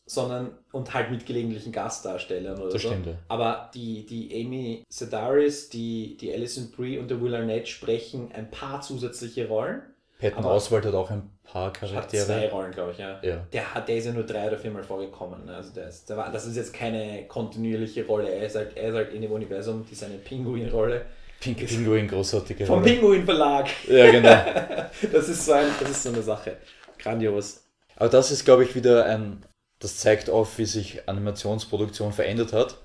sondern 0.07 0.57
und 0.73 0.95
halt 0.95 1.11
mit 1.11 1.27
gelegentlichen 1.27 1.73
Gastdarstellern 1.73 2.59
oder 2.59 2.71
das 2.71 2.81
so. 2.81 2.89
Stimmt. 2.89 3.09
Aber 3.29 3.71
die, 3.75 4.07
die 4.07 4.43
Amy 4.43 4.85
Sedaris, 4.89 5.69
die, 5.69 6.17
die 6.17 6.33
Alison 6.33 6.71
Brie 6.71 6.99
und 6.99 7.11
der 7.11 7.21
Will 7.21 7.35
Arnett 7.35 7.69
sprechen 7.69 8.33
ein 8.33 8.51
paar 8.51 8.81
zusätzliche 8.81 9.47
Rollen 9.47 9.83
Patton 10.19 10.45
Oswald 10.45 10.87
hat 10.87 10.95
auch 10.95 11.11
ein 11.11 11.29
paar 11.43 11.71
Charaktere. 11.73 12.23
Hat 12.23 12.27
zwei 12.27 12.49
Rollen, 12.49 12.73
glaube 12.73 12.93
ich, 12.93 12.99
ja. 12.99 13.21
ja. 13.23 13.47
Der, 13.53 13.75
hat, 13.75 13.89
der 13.89 13.97
ist 13.97 14.07
ja 14.07 14.13
nur 14.13 14.25
drei 14.25 14.49
oder 14.49 14.57
viermal 14.57 14.83
vorgekommen. 14.83 15.45
Ne? 15.45 15.57
Also 15.57 15.75
der 15.75 15.89
ist, 15.89 16.09
der 16.09 16.17
war, 16.17 16.33
das 16.33 16.47
ist 16.47 16.57
jetzt 16.57 16.73
keine 16.73 17.27
kontinuierliche 17.27 18.07
Rolle. 18.07 18.31
Er 18.31 18.47
ist 18.47 18.57
halt, 18.57 18.75
er 18.77 18.89
ist 18.89 18.95
halt 18.95 19.13
in 19.13 19.21
dem 19.21 19.33
Universum, 19.33 19.85
die 19.85 19.95
seine 19.95 20.15
Pinguin-Rolle. 20.15 21.05
Pink 21.45 21.67
Pinguin, 21.67 22.09
großartige 22.09 22.65
Vom 22.65 22.83
Pinguin 22.83 23.27
Verlag. 23.27 23.69
Ja, 23.87 24.11
genau. 24.11 24.31
das, 25.13 25.29
ist 25.29 25.45
so 25.45 25.53
ein, 25.53 25.67
das 25.79 25.91
ist 25.91 26.03
so 26.03 26.09
eine 26.09 26.23
Sache. 26.23 26.57
Grandios. 26.99 27.65
Aber 27.97 28.09
das 28.09 28.31
ist, 28.31 28.47
glaube 28.47 28.65
ich, 28.65 28.75
wieder 28.75 29.05
ein. 29.05 29.45
Das 29.79 29.99
zeigt 29.99 30.31
auf, 30.31 30.57
wie 30.57 30.65
sich 30.65 31.07
Animationsproduktion 31.07 32.15
verändert 32.15 32.55
hat. 32.55 32.79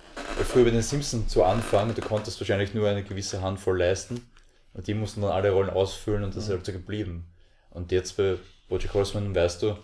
Früher 0.43 0.65
bei 0.65 0.71
den 0.71 0.81
Simpsons 0.81 1.31
zu 1.31 1.45
Anfang, 1.45 1.95
du 1.95 2.01
konntest 2.01 2.41
wahrscheinlich 2.41 2.73
nur 2.73 2.89
eine 2.89 3.03
gewisse 3.03 3.41
Handvoll 3.41 3.79
leisten. 3.79 4.29
Und 4.73 4.87
die 4.87 4.93
mussten 4.93 5.21
dann 5.21 5.31
alle 5.31 5.51
Rollen 5.51 5.69
ausfüllen 5.69 6.25
und 6.25 6.35
das 6.35 6.43
ist 6.43 6.49
halt 6.49 6.65
so 6.65 6.73
geblieben. 6.73 7.31
Und 7.69 7.93
jetzt 7.93 8.17
bei 8.17 8.35
Bojack 8.67 8.93
Horseman 8.93 9.33
weißt 9.33 9.63
du, 9.63 9.77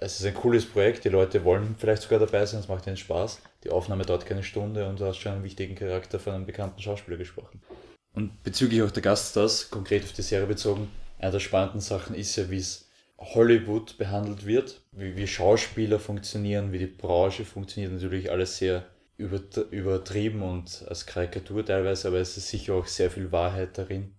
es 0.00 0.20
ist 0.20 0.26
ein 0.26 0.34
cooles 0.34 0.66
Projekt, 0.66 1.04
die 1.04 1.08
Leute 1.08 1.44
wollen 1.44 1.76
vielleicht 1.78 2.02
sogar 2.02 2.18
dabei 2.18 2.44
sein, 2.44 2.60
es 2.60 2.68
macht 2.68 2.86
ihnen 2.86 2.98
Spaß. 2.98 3.40
Die 3.64 3.70
Aufnahme 3.70 4.04
dauert 4.04 4.26
keine 4.26 4.42
Stunde 4.42 4.86
und 4.86 5.00
du 5.00 5.06
hast 5.06 5.16
schon 5.16 5.32
einen 5.32 5.44
wichtigen 5.44 5.74
Charakter 5.74 6.18
von 6.18 6.34
einem 6.34 6.44
bekannten 6.44 6.82
Schauspieler 6.82 7.16
gesprochen. 7.16 7.62
Und 8.16 8.42
bezüglich 8.42 8.82
auch 8.82 8.90
der 8.90 9.02
Gaststars, 9.02 9.70
konkret 9.70 10.02
auf 10.02 10.12
die 10.12 10.22
Serie 10.22 10.46
bezogen, 10.46 10.90
eine 11.18 11.32
der 11.32 11.38
spannenden 11.38 11.80
Sachen 11.80 12.16
ist 12.16 12.34
ja, 12.36 12.50
wie 12.50 12.56
es 12.56 12.88
Hollywood 13.18 13.98
behandelt 13.98 14.46
wird, 14.46 14.80
wie, 14.92 15.14
wie 15.16 15.26
Schauspieler 15.26 16.00
funktionieren, 16.00 16.72
wie 16.72 16.78
die 16.78 16.86
Branche 16.86 17.44
funktioniert. 17.44 17.92
Natürlich 17.92 18.30
alles 18.30 18.56
sehr 18.56 18.86
übertrieben 19.18 20.42
und 20.42 20.86
als 20.88 21.04
Karikatur 21.04 21.64
teilweise, 21.64 22.08
aber 22.08 22.16
es 22.16 22.38
ist 22.38 22.48
sicher 22.48 22.74
auch 22.74 22.86
sehr 22.86 23.10
viel 23.10 23.32
Wahrheit 23.32 23.76
darin, 23.76 24.14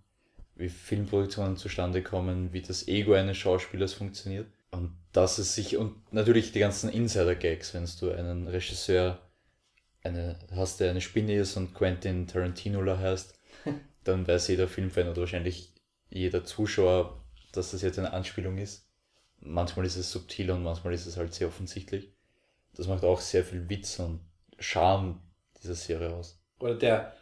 wie 0.55 0.69
Filmproduktionen 0.69 1.57
zustande 1.57 2.03
kommen, 2.03 2.53
wie 2.53 2.62
das 2.62 2.88
Ego 2.88 3.13
eines 3.13 3.38
Schauspielers 3.38 3.93
funktioniert. 3.93 4.45
Und 4.69 4.95
das 5.12 5.39
ist 5.39 5.55
sich, 5.55 5.75
und 5.75 6.13
natürlich 6.13 6.51
die 6.51 6.60
ganzen 6.60 6.91
Insider-Gags, 6.91 7.73
wenn 7.73 7.89
du 7.99 8.12
einen 8.12 8.47
Regisseur 8.47 9.19
eine, 10.03 10.38
hast, 10.51 10.79
der 10.81 10.91
eine 10.91 11.01
Spinne 11.01 11.33
ist 11.33 11.57
und 11.57 11.73
Quentin 11.73 12.27
Tarantino 12.27 12.86
heißt, 12.86 13.37
dann 14.08 14.28
weiß 14.28 14.48
jeder 14.48 14.67
Filmfan 14.67 15.10
oder 15.10 15.22
wahrscheinlich 15.22 15.74
jeder 16.10 16.46
Zuschauer, 16.46 17.24
dass 17.52 17.72
das 17.72 17.82
jetzt 17.82 18.00
eine 18.00 18.13
Anspielung 18.13 18.58
ist. 18.58 18.88
Manchmal 19.39 19.86
ist 19.86 19.98
es 19.98 20.12
subtil 20.12 20.52
und 20.52 20.63
manchmal 20.63 20.93
ist 20.93 21.06
es 21.06 21.17
halt 21.17 21.34
sehr 21.34 21.48
offensichtlich. 21.48 22.12
Das 22.76 22.88
macht 22.88 23.04
auch 23.04 23.22
sehr 23.22 23.43
viel 23.43 23.70
Witz 23.70 24.00
und 24.00 24.22
Charme 24.60 25.22
dieser 25.62 25.76
Serie 25.76 26.13
aus. 26.13 26.39
Oder 26.60 26.76
der, 26.76 27.13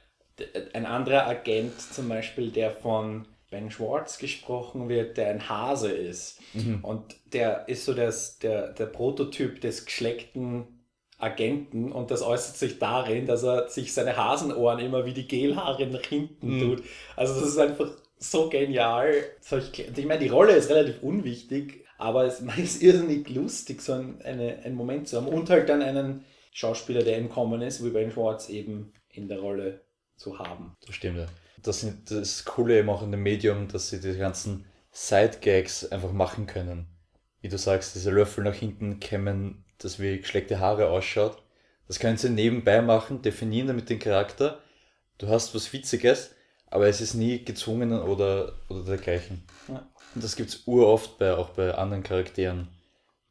ein 0.74 0.86
anderer 0.86 1.28
Agent 1.28 1.80
zum 1.80 2.10
Beispiel, 2.10 2.52
der 2.52 2.72
von 2.72 3.28
Ben 3.50 3.72
Schwartz 3.72 4.18
gesprochen 4.18 4.90
wird, 4.90 5.18
der 5.18 5.30
ein 5.30 5.48
Hase 5.50 5.92
ist. 5.92 6.40
Mhm. 6.54 6.84
Und 6.84 7.16
der 7.32 7.68
ist 7.68 7.86
so 7.86 7.94
das, 7.94 8.40
der, 8.40 8.74
der 8.74 8.88
Prototyp 8.88 9.62
des 9.62 9.86
geschleckten 9.86 10.75
Agenten 11.18 11.92
und 11.92 12.12
das 12.12 12.22
äußert 12.22 12.58
sich 12.58 12.80
darin, 12.80 13.26
dass 13.26 13.44
er 13.44 13.70
sich 13.70 13.94
seine 13.94 14.18
Hasenohren 14.18 14.80
immer 14.80 15.06
wie 15.06 15.14
die 15.14 15.28
Gelhaare 15.28 15.88
nach 15.88 16.06
hinten 16.06 16.58
mhm. 16.58 16.62
tut. 16.62 16.84
Also 17.16 17.40
das 17.40 17.50
ist 17.50 17.58
einfach 17.58 17.90
so 18.18 18.50
genial. 18.50 19.14
Ich 19.96 20.06
meine, 20.06 20.20
die 20.20 20.28
Rolle 20.28 20.54
ist 20.54 20.70
relativ 20.70 21.02
unwichtig, 21.02 21.86
aber 21.98 22.26
es 22.26 22.40
ist 22.58 22.84
irrsinnig 22.84 23.30
lustig, 23.30 23.82
so 23.82 23.94
einen, 23.94 24.22
eine, 24.22 24.60
einen 24.64 24.76
Moment 24.76 25.08
zu 25.08 25.18
haben. 25.18 25.28
Und 25.28 25.50
halt 25.50 25.70
dann 25.70 25.82
einen 25.82 26.26
Schauspieler, 26.52 27.04
der 27.04 27.18
im 27.18 27.30
Kommen 27.30 27.62
ist, 27.62 27.84
wie 27.84 27.90
Ben 27.90 28.12
Schwartz 28.12 28.50
eben 28.50 28.94
in 29.10 29.28
der 29.28 29.40
Rolle 29.40 29.82
zu 30.18 30.40
haben. 30.40 30.76
Das 30.86 30.96
stimmt, 30.96 31.18
ja. 31.18 31.28
Das 31.62 31.84
ist 31.84 32.12
das 32.12 32.46
Coole 32.46 32.80
eben 32.80 32.90
auch 32.90 33.02
in 33.02 33.12
dem 33.12 33.24
Medium, 33.24 33.68
dass 33.68 33.90
sie 33.90 34.00
die 34.00 34.18
ganzen 34.18 34.66
Side-Gags 34.92 35.92
einfach 35.92 36.12
machen 36.12 36.46
können. 36.46 36.88
Wie 37.42 37.50
du 37.50 37.58
sagst, 37.58 37.96
diese 37.96 38.12
Löffel 38.12 38.44
nach 38.44 38.54
hinten 38.54 39.00
kämmen, 39.00 39.65
dass 39.80 40.00
wie 40.00 40.18
geschleckte 40.18 40.60
Haare 40.60 40.90
ausschaut. 40.90 41.42
Das 41.88 42.00
können 42.00 42.18
sie 42.18 42.30
nebenbei 42.30 42.82
machen, 42.82 43.22
definieren 43.22 43.68
damit 43.68 43.90
den 43.90 44.00
Charakter. 44.00 44.60
Du 45.18 45.28
hast 45.28 45.54
was 45.54 45.72
Witziges, 45.72 46.32
aber 46.68 46.88
es 46.88 47.02
ist 47.02 47.14
nie 47.14 47.44
gezwungen 47.44 47.94
oder, 47.94 48.54
oder 48.70 48.84
dergleichen. 48.84 49.44
Ja. 49.68 49.88
Und 50.14 50.24
das 50.24 50.36
gibt 50.36 50.50
es 50.50 50.64
uroft 50.66 51.18
bei, 51.18 51.34
auch 51.34 51.50
bei 51.50 51.74
anderen 51.74 52.04
Charakteren 52.04 52.70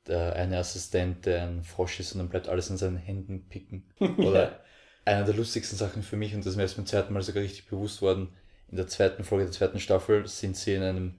der 0.07 0.37
eine 0.37 0.59
Assistent, 0.59 1.26
der 1.26 1.44
ein 1.44 1.64
Frosch 1.64 2.00
ist 2.00 2.12
und 2.12 2.18
dann 2.18 2.28
bleibt 2.28 2.48
alles 2.48 2.70
in 2.70 2.76
seinen 2.76 2.96
Händen 2.96 3.48
picken. 3.48 3.85
Oder 4.18 4.42
ja. 4.42 4.61
eine 5.04 5.24
der 5.24 5.35
lustigsten 5.35 5.78
Sachen 5.78 6.02
für 6.02 6.16
mich, 6.16 6.35
und 6.35 6.40
das 6.40 6.52
ist 6.52 6.57
mir 6.57 6.62
erst 6.62 6.76
beim 6.76 6.87
zweiten 6.87 7.12
Mal 7.12 7.22
sogar 7.22 7.42
richtig 7.42 7.66
bewusst 7.66 8.02
worden, 8.02 8.28
in 8.70 8.76
der 8.76 8.88
zweiten 8.88 9.24
Folge 9.24 9.44
der 9.44 9.52
zweiten 9.52 9.80
Staffel 9.80 10.26
sind 10.26 10.57
sie 10.57 10.74
in 10.74 10.83
einem 10.83 11.14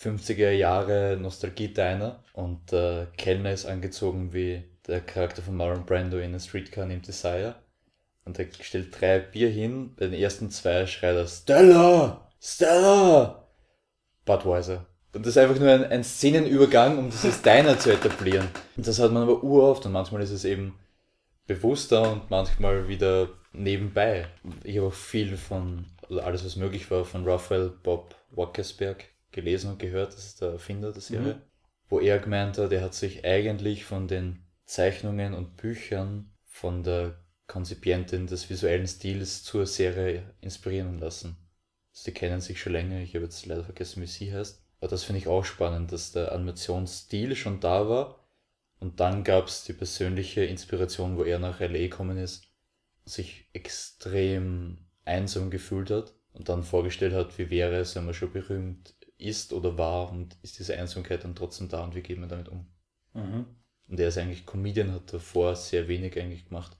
50er 0.00 0.50
Jahre 0.50 1.16
Nostalgie-Diner 1.20 2.22
und 2.32 2.70
der 2.70 3.08
Kellner 3.16 3.52
ist 3.52 3.66
angezogen 3.66 4.32
wie 4.32 4.62
der 4.86 5.00
Charakter 5.00 5.42
von 5.42 5.56
Marlon 5.56 5.84
Brando 5.84 6.18
in 6.18 6.34
A 6.34 6.38
Streetcar 6.38 6.86
named 6.86 7.06
Desire. 7.06 7.56
Und 8.24 8.38
er 8.38 8.46
stellt 8.60 9.00
drei 9.00 9.18
Bier 9.18 9.48
hin, 9.48 9.94
bei 9.96 10.06
den 10.06 10.14
ersten 10.14 10.50
zwei 10.50 10.86
schreit 10.86 11.16
er 11.16 11.26
Stella! 11.26 12.28
Stella! 12.40 13.48
Budweiser. 14.24 14.86
Und 15.14 15.24
das 15.26 15.30
ist 15.36 15.38
einfach 15.38 15.58
nur 15.58 15.70
ein, 15.70 15.84
ein 15.84 16.04
Szenenübergang, 16.04 16.98
um 16.98 17.10
dieses 17.10 17.42
Diner 17.42 17.78
zu 17.78 17.90
etablieren. 17.92 18.48
Und 18.76 18.86
das 18.86 18.98
hat 19.00 19.10
man 19.10 19.22
aber 19.22 19.42
uroft 19.42 19.86
und 19.86 19.92
manchmal 19.92 20.22
ist 20.22 20.30
es 20.30 20.44
eben 20.44 20.78
bewusster 21.46 22.12
und 22.12 22.30
manchmal 22.30 22.86
wieder 22.88 23.30
nebenbei. 23.52 24.26
Ich 24.62 24.76
habe 24.76 24.88
auch 24.88 24.94
viel 24.94 25.36
von, 25.36 25.86
also 26.08 26.20
alles 26.20 26.44
was 26.44 26.56
möglich 26.56 26.90
war, 26.90 27.04
von 27.04 27.26
Raphael 27.26 27.72
Bob 27.82 28.14
Wackersberg 28.30 29.06
gelesen 29.32 29.70
und 29.70 29.78
gehört, 29.78 30.14
das 30.14 30.26
ist 30.26 30.40
der 30.40 30.50
Erfinder 30.50 30.92
der 30.92 31.02
Serie, 31.02 31.34
mhm. 31.34 31.42
wo 31.88 32.00
er 32.00 32.18
gemeint 32.18 32.58
hat, 32.58 32.72
er 32.72 32.82
hat 32.82 32.94
sich 32.94 33.24
eigentlich 33.24 33.84
von 33.84 34.08
den 34.08 34.44
Zeichnungen 34.64 35.34
und 35.34 35.56
Büchern 35.56 36.32
von 36.44 36.82
der 36.82 37.18
Konzipientin 37.46 38.26
des 38.26 38.50
visuellen 38.50 38.86
Stils 38.86 39.42
zur 39.42 39.66
Serie 39.66 40.34
inspirieren 40.40 40.98
lassen. 40.98 41.36
Sie 41.92 42.12
kennen 42.12 42.40
sich 42.40 42.60
schon 42.60 42.72
länger, 42.72 43.00
ich 43.00 43.14
habe 43.14 43.24
jetzt 43.24 43.46
leider 43.46 43.64
vergessen, 43.64 44.02
wie 44.02 44.06
sie 44.06 44.32
heißt. 44.32 44.62
Aber 44.80 44.88
das 44.88 45.04
finde 45.04 45.18
ich 45.18 45.26
auch 45.26 45.44
spannend, 45.44 45.90
dass 45.90 46.12
der 46.12 46.32
Animationsstil 46.32 47.34
schon 47.34 47.60
da 47.60 47.88
war 47.88 48.24
und 48.78 49.00
dann 49.00 49.24
gab 49.24 49.48
es 49.48 49.64
die 49.64 49.72
persönliche 49.72 50.44
Inspiration, 50.44 51.16
wo 51.16 51.24
er 51.24 51.38
nach 51.38 51.60
LA 51.60 51.78
gekommen 51.78 52.18
ist 52.18 52.48
sich 53.08 53.48
extrem 53.52 54.78
einsam 55.04 55.50
gefühlt 55.50 55.90
hat 55.90 56.14
und 56.32 56.48
dann 56.48 56.62
vorgestellt 56.62 57.14
hat, 57.14 57.38
wie 57.38 57.50
wäre 57.50 57.76
es, 57.76 57.96
wenn 57.96 58.04
man 58.04 58.14
schon 58.14 58.32
berühmt 58.32 58.94
ist 59.18 59.52
oder 59.52 59.76
war 59.76 60.10
und 60.10 60.36
ist 60.42 60.58
diese 60.58 60.78
Einsamkeit 60.78 61.24
dann 61.24 61.34
trotzdem 61.34 61.68
da 61.68 61.84
und 61.84 61.94
wie 61.94 62.02
geht 62.02 62.18
man 62.18 62.28
damit 62.28 62.48
um? 62.48 62.66
Mhm. 63.14 63.46
Und 63.88 64.00
er 64.00 64.08
ist 64.08 64.18
eigentlich 64.18 64.46
Comedian, 64.46 64.92
hat 64.92 65.12
davor 65.12 65.56
sehr 65.56 65.88
wenig 65.88 66.18
eigentlich 66.18 66.46
gemacht, 66.48 66.76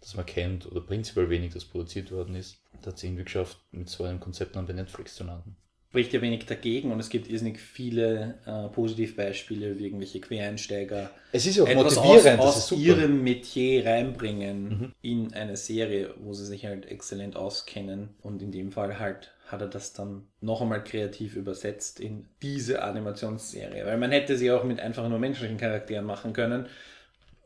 das 0.00 0.14
man 0.14 0.26
kennt 0.26 0.66
oder 0.66 0.80
prinzipiell 0.80 1.30
wenig, 1.30 1.52
das 1.52 1.64
produziert 1.64 2.10
worden 2.10 2.34
ist. 2.34 2.62
Da 2.82 2.88
hat 2.90 2.96
es 2.96 3.04
irgendwie 3.04 3.24
geschafft, 3.24 3.58
mit 3.70 3.88
so 3.88 4.04
einem 4.04 4.20
Konzept 4.20 4.56
dann 4.56 4.66
bei 4.66 4.72
Netflix 4.72 5.14
zu 5.14 5.24
landen. 5.24 5.56
Spricht 5.90 6.12
ja 6.12 6.20
wenig 6.20 6.44
dagegen 6.44 6.92
und 6.92 7.00
es 7.00 7.08
gibt 7.08 7.28
irrsinnig 7.30 7.58
viele 7.58 8.38
äh, 8.44 8.68
Positivbeispiele 8.74 9.78
wie 9.78 9.86
irgendwelche 9.86 10.20
Quereinsteiger. 10.20 11.10
Es 11.32 11.46
ist 11.46 11.56
ja 11.56 11.62
auch 11.62 11.68
etwas 11.68 11.96
motivierend, 11.96 12.40
aus, 12.40 12.54
das 12.56 12.64
ist 12.66 12.72
aus 12.72 12.78
ihrem 12.78 13.22
Metier 13.24 13.86
reinbringen 13.86 14.68
Mhm. 14.68 14.92
in 15.00 15.32
eine 15.32 15.56
Serie, 15.56 16.14
wo 16.18 16.34
sie 16.34 16.44
sich 16.44 16.66
halt 16.66 16.84
exzellent 16.86 17.36
auskennen. 17.36 18.10
Und 18.20 18.42
in 18.42 18.52
dem 18.52 18.70
Fall 18.70 18.98
halt 18.98 19.32
hat 19.48 19.60
er 19.62 19.68
das 19.68 19.92
dann 19.92 20.28
noch 20.40 20.60
einmal 20.60 20.84
kreativ 20.84 21.34
übersetzt 21.36 22.00
in 22.00 22.28
diese 22.42 22.82
Animationsserie. 22.82 23.84
Weil 23.86 23.98
man 23.98 24.10
hätte 24.12 24.36
sie 24.36 24.50
auch 24.52 24.64
mit 24.64 24.78
einfach 24.80 25.08
nur 25.08 25.18
menschlichen 25.18 25.56
Charakteren 25.56 26.04
machen 26.04 26.32
können 26.32 26.66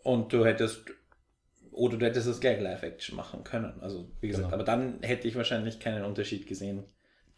und 0.03 0.33
du 0.33 0.45
hättest 0.45 0.83
oder 1.71 1.97
du 1.97 2.05
hättest 2.05 2.29
das 2.29 2.41
gleich 2.41 2.61
Live-Action 2.61 3.17
machen 3.17 3.45
können. 3.45 3.81
Also 3.81 4.11
wie 4.21 4.29
gesagt, 4.29 4.47
Genau. 4.47 4.55
aber 4.55 4.65
dann 4.65 4.99
hätte 5.03 5.27
ich 5.27 5.37
wahrscheinlich 5.37 5.81
keinen 5.81 6.05
Unterschied 6.05 6.47
gesehen 6.47 6.85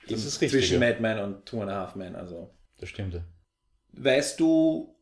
Das 0.08 0.24
ist 0.24 0.40
richtig, 0.40 0.62
zwischen. 0.62 0.80
Mad 0.80 0.98
Men 1.00 1.18
und 1.20 1.46
Two 1.46 1.60
and 1.62 1.70
a 1.70 1.76
Half 1.76 1.94
Men. 1.94 2.16
Also 2.16 2.50
Das 2.80 2.88
stimmt. 2.88 3.20
Weißt 3.92 4.40
du, 4.40 4.96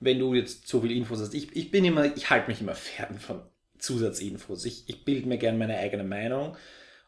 wenn 0.00 0.18
du 0.18 0.34
jetzt 0.34 0.66
so 0.66 0.80
viel 0.80 0.90
Infos 0.90 1.20
hast, 1.20 1.32
ich, 1.34 1.54
ich 1.54 1.70
bin 1.70 1.84
immer, 1.84 2.04
ich 2.16 2.28
halte 2.30 2.48
mich 2.50 2.60
immer 2.60 2.74
fern 2.74 3.18
von 3.20 3.42
Zusatzinfos. 3.78 4.64
Ich, 4.64 4.88
ich 4.88 5.04
bilde 5.04 5.28
mir 5.28 5.38
gerne 5.38 5.58
meine 5.58 5.76
eigene 5.76 6.02
Meinung 6.04 6.56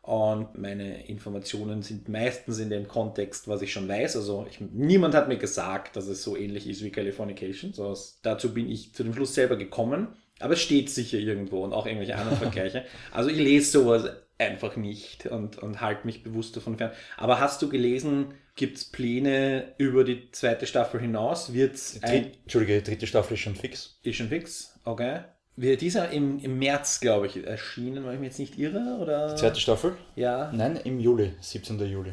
und 0.04 0.58
meine 0.58 1.06
Informationen 1.06 1.80
sind 1.80 2.10
meistens 2.10 2.58
in 2.58 2.68
dem 2.68 2.86
Kontext, 2.86 3.48
was 3.48 3.62
ich 3.62 3.72
schon 3.72 3.88
weiß. 3.88 4.16
Also 4.16 4.46
ich, 4.50 4.60
niemand 4.60 5.14
hat 5.14 5.28
mir 5.28 5.38
gesagt, 5.38 5.96
dass 5.96 6.08
es 6.08 6.22
so 6.22 6.36
ähnlich 6.36 6.68
ist 6.68 6.84
wie 6.84 6.90
Californication. 6.90 7.72
So, 7.72 7.96
dazu 8.22 8.52
bin 8.52 8.68
ich 8.68 8.92
zu 8.92 9.02
dem 9.02 9.14
Schluss 9.14 9.34
selber 9.34 9.56
gekommen. 9.56 10.08
Aber 10.40 10.54
es 10.54 10.60
steht 10.60 10.90
sicher 10.90 11.16
irgendwo 11.16 11.64
und 11.64 11.72
auch 11.72 11.86
irgendwelche 11.86 12.16
anderen 12.16 12.36
Vergleiche. 12.50 12.84
Also 13.12 13.30
ich 13.30 13.38
lese 13.38 13.70
sowas 13.70 14.10
einfach 14.36 14.76
nicht 14.76 15.24
und, 15.24 15.56
und 15.56 15.80
halte 15.80 16.06
mich 16.06 16.22
bewusst 16.22 16.54
davon 16.54 16.76
fern. 16.76 16.92
Aber 17.16 17.40
hast 17.40 17.62
du 17.62 17.70
gelesen, 17.70 18.34
gibt 18.56 18.76
es 18.76 18.84
Pläne 18.84 19.72
über 19.78 20.04
die 20.04 20.30
zweite 20.32 20.66
Staffel 20.66 21.00
hinaus? 21.00 21.54
Wird 21.54 21.76
es 21.76 22.02
ein... 22.02 22.24
Dritt, 22.24 22.38
Entschuldige, 22.42 22.82
die 22.82 22.90
dritte 22.90 23.06
Staffel 23.06 23.34
ist 23.34 23.40
schon 23.40 23.56
fix. 23.56 23.98
Ist 24.02 24.16
schon 24.16 24.28
fix? 24.28 24.78
Okay. 24.84 25.20
Wird 25.56 25.80
dieser 25.82 26.10
im, 26.10 26.38
im 26.40 26.58
März, 26.58 27.00
glaube 27.00 27.26
ich, 27.26 27.44
erschienen, 27.46 28.04
wenn 28.04 28.14
ich 28.14 28.20
mich 28.20 28.28
jetzt 28.30 28.38
nicht 28.40 28.58
irre? 28.58 28.98
Oder? 29.00 29.36
Zweite 29.36 29.60
Staffel? 29.60 29.96
Ja. 30.16 30.50
Nein, 30.52 30.76
im 30.76 30.98
Juli, 30.98 31.32
17. 31.40 31.78
Juli. 31.86 32.12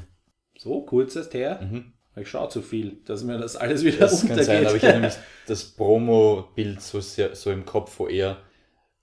So, 0.58 0.82
kurz 0.82 1.15
ist 1.15 1.34
her. 1.34 1.60
Mhm. 1.62 1.93
Ich 2.15 2.30
schaue 2.30 2.49
zu 2.49 2.62
viel, 2.62 2.97
dass 3.06 3.23
mir 3.23 3.38
das 3.39 3.56
alles 3.56 3.84
wieder 3.84 3.97
Das 3.99 4.21
kann 4.21 4.32
untergeht. 4.32 4.45
sein, 4.45 4.67
aber 4.67 4.75
ich 4.75 4.84
habe 4.84 4.93
nämlich 4.93 5.13
das 5.47 5.63
Promo-Bild 5.63 6.82
so, 6.82 6.99
sehr, 6.99 7.36
so 7.36 7.51
im 7.51 7.65
Kopf, 7.65 7.97
wo 7.99 8.08
er 8.08 8.38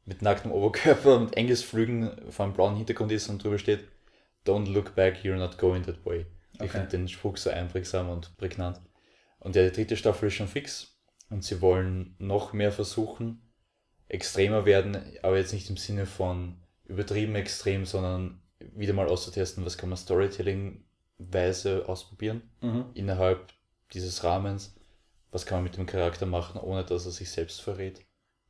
mit 0.05 0.23
nacktem 0.23 0.53
Oberkörper 0.53 1.17
und 1.17 1.37
Engelsflügen 1.37 2.11
vor 2.31 2.45
einem 2.45 2.55
blauen 2.55 2.77
Hintergrund 2.77 3.11
ist 3.13 3.29
und 3.29 3.43
drüber 3.43 3.59
steht 3.59 3.81
Don't 4.47 4.71
look 4.73 4.95
back, 4.95 5.17
you're 5.25 5.37
not 5.37 5.59
going 5.59 5.83
that 5.85 6.05
way. 6.07 6.27
Ich 6.55 6.61
Okay. 6.61 6.69
finde 6.71 6.89
den 6.89 7.09
Spruch 7.09 7.37
so 7.37 7.51
einprägsam 7.51 8.09
und 8.09 8.37
prägnant. 8.37 8.81
Und 9.41 9.57
ja, 9.57 9.65
die 9.65 9.73
dritte 9.73 9.97
Staffel 9.97 10.29
ist 10.29 10.35
schon 10.35 10.49
fix 10.49 10.97
und 11.31 11.45
sie 11.45 11.61
wollen 11.61 12.15
noch 12.19 12.53
mehr 12.53 12.73
versuchen, 12.73 13.43
extremer 14.09 14.65
werden, 14.65 14.99
aber 15.23 15.37
jetzt 15.37 15.53
nicht 15.53 15.69
im 15.71 15.77
Sinne 15.77 16.07
von 16.07 16.57
übertrieben 16.87 17.35
extrem, 17.35 17.85
sondern 17.85 18.41
wieder 18.75 18.93
mal 18.93 19.09
auszutesten, 19.09 19.65
was 19.65 19.79
kann 19.79 19.91
man 19.91 19.99
Storytelling-weise 19.99 21.85
ausprobieren 21.87 22.43
mhm. 22.61 22.87
innerhalb 22.95 23.53
dieses 23.93 24.25
Rahmens, 24.25 24.75
was 25.31 25.47
kann 25.47 25.59
man 25.59 25.65
mit 25.65 25.77
dem 25.77 25.87
Charakter 25.87 26.27
machen, 26.27 26.61
ohne 26.61 26.85
dass 26.85 27.05
er 27.07 27.13
sich 27.13 27.31
selbst 27.31 27.61
verrät. 27.61 28.05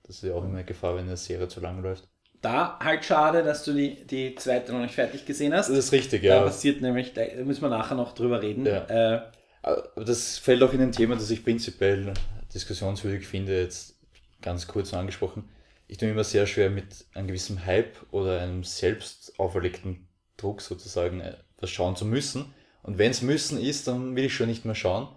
Das 0.04 0.16
ist 0.16 0.22
ja 0.22 0.34
auch 0.34 0.44
immer 0.44 0.54
eine 0.54 0.64
Gefahr, 0.64 0.96
wenn 0.96 1.06
eine 1.06 1.16
Serie 1.16 1.48
zu 1.48 1.60
lang 1.60 1.82
läuft. 1.82 2.08
Da 2.40 2.78
halt 2.78 3.04
schade, 3.04 3.42
dass 3.42 3.64
du 3.64 3.72
die, 3.72 4.06
die 4.06 4.36
zweite 4.36 4.72
noch 4.72 4.80
nicht 4.80 4.94
fertig 4.94 5.26
gesehen 5.26 5.52
hast. 5.52 5.68
Das 5.68 5.76
ist 5.76 5.92
richtig, 5.92 6.22
Da 6.22 6.28
ja. 6.28 6.42
passiert 6.42 6.80
nämlich, 6.80 7.12
da 7.12 7.22
müssen 7.44 7.62
wir 7.62 7.68
nachher 7.68 7.96
noch 7.96 8.14
drüber 8.14 8.40
reden. 8.40 8.64
Ja. 8.64 8.84
Äh, 8.84 9.22
Aber 9.62 10.04
das 10.04 10.38
fällt 10.38 10.62
auch 10.62 10.72
in 10.72 10.80
ein 10.80 10.92
Thema, 10.92 11.16
das 11.16 11.30
ich 11.30 11.42
prinzipiell 11.42 12.14
diskussionswürdig 12.54 13.26
finde, 13.26 13.60
jetzt 13.60 13.97
ganz 14.40 14.66
kurz 14.66 14.92
nur 14.92 15.00
angesprochen. 15.00 15.48
Ich 15.86 15.98
tue 15.98 16.08
mir 16.08 16.12
immer 16.12 16.24
sehr 16.24 16.46
schwer 16.46 16.70
mit 16.70 17.06
einem 17.14 17.28
gewissen 17.28 17.64
Hype 17.64 17.96
oder 18.10 18.40
einem 18.40 18.64
selbst 18.64 19.38
auferlegten 19.38 20.08
Druck 20.36 20.60
sozusagen 20.60 21.20
äh, 21.20 21.36
was 21.58 21.70
schauen 21.70 21.96
zu 21.96 22.04
müssen. 22.04 22.54
Und 22.82 22.98
wenn 22.98 23.10
es 23.10 23.22
müssen 23.22 23.60
ist, 23.60 23.88
dann 23.88 24.14
will 24.16 24.24
ich 24.24 24.34
schon 24.34 24.48
nicht 24.48 24.64
mehr 24.64 24.74
schauen. 24.74 25.08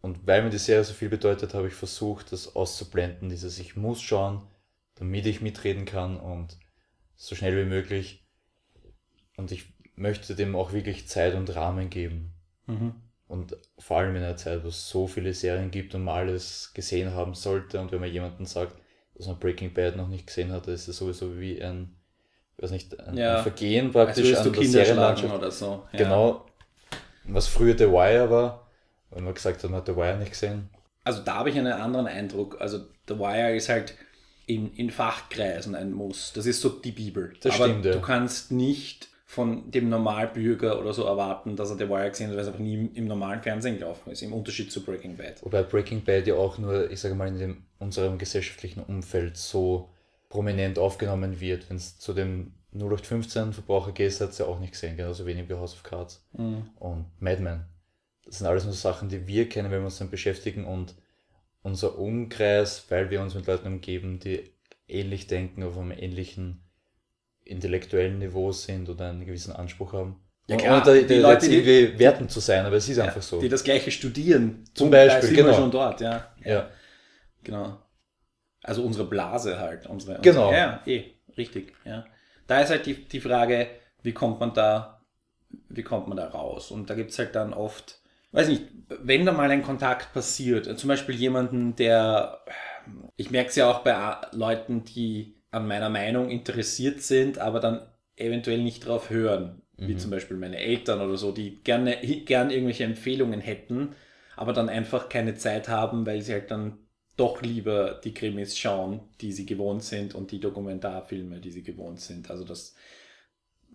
Und 0.00 0.26
weil 0.26 0.42
mir 0.42 0.50
die 0.50 0.58
Serie 0.58 0.84
so 0.84 0.94
viel 0.94 1.08
bedeutet, 1.08 1.54
habe 1.54 1.68
ich 1.68 1.74
versucht, 1.74 2.32
das 2.32 2.56
auszublenden, 2.56 3.28
dieses 3.28 3.58
Ich 3.58 3.76
muss 3.76 4.02
schauen, 4.02 4.42
damit 4.96 5.26
ich 5.26 5.40
mitreden 5.40 5.84
kann 5.84 6.18
und 6.18 6.58
so 7.14 7.36
schnell 7.36 7.56
wie 7.56 7.68
möglich. 7.68 8.26
Und 9.36 9.52
ich 9.52 9.72
möchte 9.94 10.34
dem 10.34 10.56
auch 10.56 10.72
wirklich 10.72 11.06
Zeit 11.06 11.34
und 11.34 11.54
Rahmen 11.54 11.88
geben. 11.88 12.34
mhm. 12.66 12.94
Und 13.32 13.56
vor 13.78 13.96
allem 13.96 14.14
in 14.14 14.22
einer 14.22 14.36
Zeit, 14.36 14.62
wo 14.62 14.68
es 14.68 14.90
so 14.90 15.06
viele 15.06 15.32
Serien 15.32 15.70
gibt 15.70 15.94
und 15.94 16.04
man 16.04 16.16
alles 16.18 16.70
gesehen 16.74 17.14
haben 17.14 17.34
sollte. 17.34 17.80
Und 17.80 17.90
wenn 17.90 18.00
man 18.00 18.10
jemandem 18.12 18.44
sagt, 18.44 18.76
dass 19.14 19.26
man 19.26 19.38
Breaking 19.38 19.72
Bad 19.72 19.96
noch 19.96 20.08
nicht 20.08 20.26
gesehen 20.26 20.52
hat, 20.52 20.68
ist 20.68 20.86
es 20.86 20.98
sowieso 20.98 21.40
wie 21.40 21.62
ein, 21.62 21.96
ich 22.58 22.62
weiß 22.62 22.70
nicht, 22.72 23.00
ein, 23.00 23.16
Ja. 23.16 23.38
ein 23.38 23.42
Vergehen 23.42 23.86
Also 23.86 23.98
praktisch 23.98 24.32
du 24.32 24.38
an 24.38 24.52
der 24.52 24.64
Serienlandschaft. 24.64 25.34
oder 25.34 25.50
so. 25.50 25.82
Ja. 25.92 25.98
Genau, 25.98 26.44
was 27.24 27.46
früher 27.46 27.76
The 27.78 27.88
Wire 27.88 28.30
war, 28.30 28.66
wenn 29.10 29.24
man 29.24 29.32
gesagt 29.32 29.62
hat, 29.64 29.70
man 29.70 29.80
hat 29.80 29.86
The 29.86 29.96
Wire 29.96 30.18
nicht 30.18 30.32
gesehen. 30.32 30.68
Also 31.04 31.22
da 31.22 31.36
habe 31.36 31.48
ich 31.48 31.58
einen 31.58 31.72
anderen 31.72 32.06
Eindruck. 32.08 32.60
Also 32.60 32.80
The 33.08 33.18
Wire 33.18 33.56
ist 33.56 33.70
halt 33.70 33.94
in, 34.44 34.74
in 34.74 34.90
Fachkreisen 34.90 35.74
ein 35.74 35.92
Muss. 35.92 36.32
Das 36.34 36.44
ist 36.44 36.60
so 36.60 36.68
die 36.68 36.92
Bibel. 36.92 37.32
Das 37.40 37.54
Aber 37.54 37.64
stimmt, 37.64 37.86
ja. 37.86 37.92
du 37.92 38.00
kannst 38.02 38.52
nicht 38.52 39.08
von 39.32 39.70
dem 39.70 39.88
Normalbürger 39.88 40.78
oder 40.78 40.92
so 40.92 41.04
erwarten, 41.04 41.56
dass 41.56 41.70
er 41.70 41.76
The 41.76 41.88
Wire 41.88 42.10
gesehen 42.10 42.28
hat, 42.28 42.34
weil 42.34 42.42
es 42.42 42.48
einfach 42.48 42.60
nie 42.60 42.90
im, 42.92 43.06
normalen 43.06 43.40
Fernsehen 43.40 43.78
gelaufen 43.78 44.10
ist, 44.10 44.20
im 44.20 44.34
Unterschied 44.34 44.70
zu 44.70 44.84
Breaking 44.84 45.16
Bad. 45.16 45.42
Wobei 45.42 45.62
Breaking 45.62 46.04
Bad 46.04 46.26
ja 46.26 46.34
auch 46.34 46.58
nur, 46.58 46.90
ich 46.90 47.00
sage 47.00 47.14
mal, 47.14 47.28
in 47.28 47.38
dem, 47.38 47.64
unserem 47.78 48.18
gesellschaftlichen 48.18 48.82
Umfeld 48.82 49.38
so 49.38 49.88
prominent 50.28 50.78
aufgenommen 50.78 51.40
wird. 51.40 51.70
Wenn 51.70 51.78
es 51.78 51.98
zu 51.98 52.12
dem 52.12 52.52
0815 52.74 53.54
Verbraucher 53.54 53.92
geht, 53.92 54.20
hat 54.20 54.28
es 54.28 54.38
ja 54.38 54.44
auch 54.44 54.60
nicht 54.60 54.74
gesehen, 54.74 54.98
genauso 54.98 55.24
wenig 55.24 55.48
wie 55.48 55.54
House 55.54 55.72
of 55.72 55.82
Cards. 55.82 56.28
und 56.78 57.06
Mad 57.18 57.40
Men. 57.40 57.64
Das 58.26 58.36
sind 58.36 58.46
alles 58.46 58.64
nur 58.64 58.74
Sachen, 58.74 59.08
die 59.08 59.26
wir 59.26 59.48
kennen, 59.48 59.70
wenn 59.70 59.80
wir 59.80 59.86
uns 59.86 59.96
damit 59.96 60.10
beschäftigen 60.10 60.66
und 60.66 60.94
unser 61.62 61.98
Umkreis, 61.98 62.84
weil 62.90 63.08
wir 63.08 63.22
uns 63.22 63.34
mit 63.34 63.46
Leuten 63.46 63.66
umgeben, 63.66 64.18
die 64.18 64.52
ähnlich 64.88 65.26
denken, 65.26 65.62
auf 65.62 65.78
einem 65.78 65.92
ähnlichen 65.92 66.62
intellektuellen 67.44 68.18
Niveau 68.18 68.52
sind 68.52 68.88
oder 68.88 69.10
einen 69.10 69.24
gewissen 69.24 69.52
Anspruch 69.52 69.92
haben. 69.92 70.20
Ja, 70.48 70.56
Und- 70.56 70.62
klar, 70.62 70.78
und 70.78 70.86
da, 70.86 70.94
die 70.94 71.14
Leute, 71.14 71.32
jetzt 71.46 71.50
die- 71.50 71.56
irgendwie 71.56 71.98
werten 71.98 72.28
zu 72.28 72.40
sein, 72.40 72.64
aber 72.66 72.76
es 72.76 72.88
ist 72.88 72.98
einfach 72.98 73.22
so. 73.22 73.40
Die 73.40 73.48
das 73.48 73.64
gleiche 73.64 73.90
studieren. 73.90 74.64
Zum 74.74 74.90
Beispiel, 74.90 75.22
sind 75.28 75.36
wir 75.36 75.44
genau. 75.44 75.56
schon 75.56 75.70
dort, 75.70 76.00
ja. 76.00 76.32
ja. 76.44 76.68
Genau. 77.44 77.78
Also 78.62 78.82
unsere 78.84 79.06
Blase 79.06 79.58
halt. 79.58 79.86
Unsere, 79.86 80.20
Genau. 80.20 80.48
Unsere, 80.48 80.60
ja, 80.60 80.82
eh, 80.86 81.04
richtig. 81.36 81.74
Ja. 81.84 82.04
Da 82.46 82.60
ist 82.60 82.70
halt 82.70 82.86
die, 82.86 82.94
die 83.08 83.20
Frage, 83.20 83.68
wie 84.02 84.12
kommt 84.12 84.40
man 84.40 84.52
da, 84.52 85.00
wie 85.68 85.82
kommt 85.82 86.08
man 86.08 86.16
da 86.16 86.28
raus? 86.28 86.70
Und 86.70 86.90
da 86.90 86.94
gibt 86.94 87.10
es 87.10 87.18
halt 87.18 87.34
dann 87.34 87.52
oft, 87.54 88.00
weiß 88.32 88.48
nicht, 88.48 88.64
wenn 88.88 89.24
da 89.26 89.32
mal 89.32 89.50
ein 89.50 89.62
Kontakt 89.62 90.12
passiert, 90.12 90.78
zum 90.78 90.88
Beispiel 90.88 91.14
jemanden, 91.14 91.76
der, 91.76 92.40
ich 93.16 93.30
merke 93.30 93.50
es 93.50 93.56
ja 93.56 93.70
auch 93.70 93.80
bei 93.80 94.16
Leuten, 94.32 94.84
die 94.84 95.36
an 95.52 95.68
meiner 95.68 95.90
Meinung 95.90 96.30
interessiert 96.30 97.02
sind, 97.02 97.38
aber 97.38 97.60
dann 97.60 97.86
eventuell 98.16 98.62
nicht 98.62 98.86
drauf 98.86 99.10
hören, 99.10 99.62
wie 99.78 99.94
Mhm. 99.94 99.98
zum 99.98 100.10
Beispiel 100.12 100.36
meine 100.38 100.58
Eltern 100.58 101.00
oder 101.02 101.16
so, 101.18 101.32
die 101.32 101.62
gerne 101.64 101.98
gern 102.26 102.50
irgendwelche 102.50 102.84
Empfehlungen 102.84 103.40
hätten, 103.40 103.94
aber 104.36 104.54
dann 104.54 104.68
einfach 104.70 105.08
keine 105.10 105.36
Zeit 105.36 105.68
haben, 105.68 106.06
weil 106.06 106.22
sie 106.22 106.32
halt 106.34 106.50
dann 106.50 106.78
doch 107.16 107.42
lieber 107.42 108.00
die 108.04 108.14
Krimis 108.14 108.58
schauen, 108.58 109.00
die 109.20 109.32
sie 109.32 109.46
gewohnt 109.46 109.84
sind 109.84 110.14
und 110.14 110.32
die 110.32 110.40
Dokumentarfilme, 110.40 111.40
die 111.40 111.50
sie 111.52 111.62
gewohnt 111.62 112.00
sind. 112.00 112.30
Also 112.30 112.44
das 112.44 112.74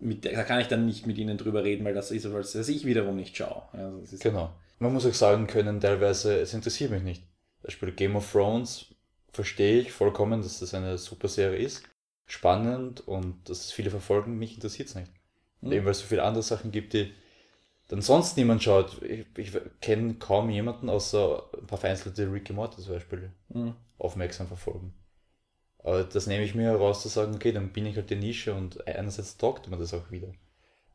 mit, 0.00 0.24
da 0.24 0.44
kann 0.44 0.60
ich 0.60 0.68
dann 0.68 0.86
nicht 0.86 1.06
mit 1.06 1.18
ihnen 1.18 1.38
drüber 1.38 1.64
reden, 1.64 1.84
weil 1.84 1.94
das 1.94 2.10
ist 2.10 2.32
was, 2.32 2.52
das 2.52 2.68
ich 2.68 2.84
wiederum 2.86 3.16
nicht 3.16 3.36
schaue. 3.36 3.62
Also 3.72 4.16
Genau. 4.18 4.54
Man 4.78 4.92
muss 4.92 5.06
auch 5.06 5.14
sagen 5.14 5.48
können, 5.48 5.80
teilweise, 5.80 6.38
es 6.40 6.54
interessiert 6.54 6.90
mich 6.92 7.02
nicht. 7.02 7.22
Zum 7.60 7.64
Beispiel 7.64 7.92
Game 7.92 8.14
of 8.16 8.30
Thrones 8.30 8.86
verstehe 9.38 9.80
ich 9.80 9.92
vollkommen, 9.92 10.42
dass 10.42 10.58
das 10.58 10.74
eine 10.74 10.98
super 10.98 11.28
Serie 11.28 11.58
ist. 11.60 11.84
Spannend 12.26 13.06
und 13.06 13.48
dass 13.48 13.60
es 13.66 13.72
viele 13.72 13.90
verfolgen, 13.90 14.36
mich 14.36 14.54
interessiert 14.56 14.88
es 14.88 14.96
nicht. 14.96 15.12
Mhm. 15.60 15.72
Eben 15.72 15.84
weil 15.84 15.92
es 15.92 16.00
so 16.00 16.06
viele 16.06 16.24
andere 16.24 16.42
Sachen 16.42 16.72
gibt, 16.72 16.92
die 16.92 17.12
dann 17.88 18.02
sonst 18.02 18.36
niemand 18.36 18.62
schaut. 18.62 19.02
Ich, 19.02 19.26
ich 19.36 19.52
kenne 19.80 20.14
kaum 20.14 20.50
jemanden, 20.50 20.90
außer 20.90 21.44
ein 21.60 21.66
paar 21.68 21.78
vereinzelte 21.78 22.32
Ricky 22.32 22.52
Morty 22.52 22.82
zum 22.82 22.94
Beispiel, 22.94 23.32
Mhm. 23.50 23.74
aufmerksam 23.98 24.48
verfolgen. 24.48 24.94
Aber 25.78 26.04
das 26.04 26.26
nehme 26.28 26.44
ich 26.44 26.54
mir 26.54 26.64
heraus 26.70 27.02
zu 27.02 27.08
sagen, 27.08 27.34
okay, 27.34 27.52
dann 27.52 27.72
bin 27.72 27.86
ich 27.86 27.96
halt 27.96 28.10
die 28.10 28.16
Nische 28.16 28.54
und 28.54 28.86
einerseits 28.86 29.36
taugt 29.38 29.68
man 29.70 29.80
das 29.80 29.94
auch 29.94 30.10
wieder. 30.10 30.32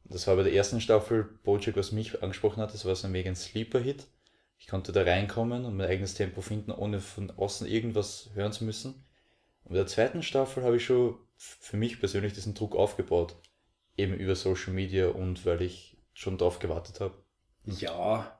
Das 0.05 0.27
war 0.27 0.35
bei 0.37 0.43
der 0.43 0.53
ersten 0.53 0.81
Staffel 0.81 1.23
Bojack, 1.43 1.77
was 1.77 1.91
mich 1.93 2.23
angesprochen 2.23 2.61
hat, 2.63 2.73
das 2.73 2.85
war 2.85 2.95
so 2.95 3.07
ein 3.07 3.13
mega 3.13 3.33
Sleeper-Hit. 3.35 4.07
Ich 4.63 4.69
konnte 4.69 4.93
da 4.93 5.03
reinkommen 5.03 5.65
und 5.65 5.75
mein 5.75 5.89
eigenes 5.89 6.13
Tempo 6.13 6.39
finden, 6.39 6.71
ohne 6.71 7.01
von 7.01 7.29
außen 7.29 7.67
irgendwas 7.67 8.29
hören 8.33 8.53
zu 8.53 8.63
müssen. 8.63 9.05
Und 9.65 9.71
bei 9.71 9.75
der 9.75 9.87
zweiten 9.87 10.23
Staffel 10.23 10.63
habe 10.63 10.77
ich 10.77 10.85
schon 10.85 11.17
für 11.35 11.75
mich 11.75 11.99
persönlich 11.99 12.31
diesen 12.31 12.53
Druck 12.53 12.73
aufgebaut. 12.73 13.35
Eben 13.97 14.13
über 14.13 14.37
Social 14.37 14.71
Media 14.71 15.09
und 15.09 15.45
weil 15.45 15.61
ich 15.61 15.97
schon 16.13 16.37
drauf 16.37 16.59
gewartet 16.59 17.01
habe. 17.01 17.13
Ja, 17.65 18.39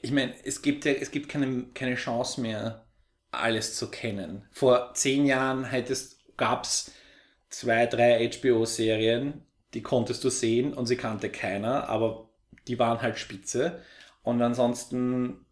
ich 0.00 0.12
meine, 0.12 0.34
es 0.44 0.62
gibt 0.62 0.86
ja, 0.86 0.92
es 0.92 1.10
gibt 1.10 1.28
keine, 1.28 1.64
keine 1.74 1.96
Chance 1.96 2.40
mehr, 2.40 2.86
alles 3.30 3.76
zu 3.76 3.90
kennen. 3.90 4.48
Vor 4.52 4.94
zehn 4.94 5.26
Jahren 5.26 5.66
gab 6.38 6.64
es 6.64 6.90
zwei, 7.50 7.84
drei 7.84 8.30
HBO-Serien, 8.30 9.44
die 9.74 9.82
konntest 9.82 10.24
du 10.24 10.30
sehen 10.30 10.72
und 10.72 10.86
sie 10.86 10.96
kannte 10.96 11.28
keiner, 11.28 11.90
aber 11.90 12.30
die 12.66 12.78
waren 12.78 13.02
halt 13.02 13.18
spitze. 13.18 13.82
Und 14.22 14.40
ansonsten 14.40 15.46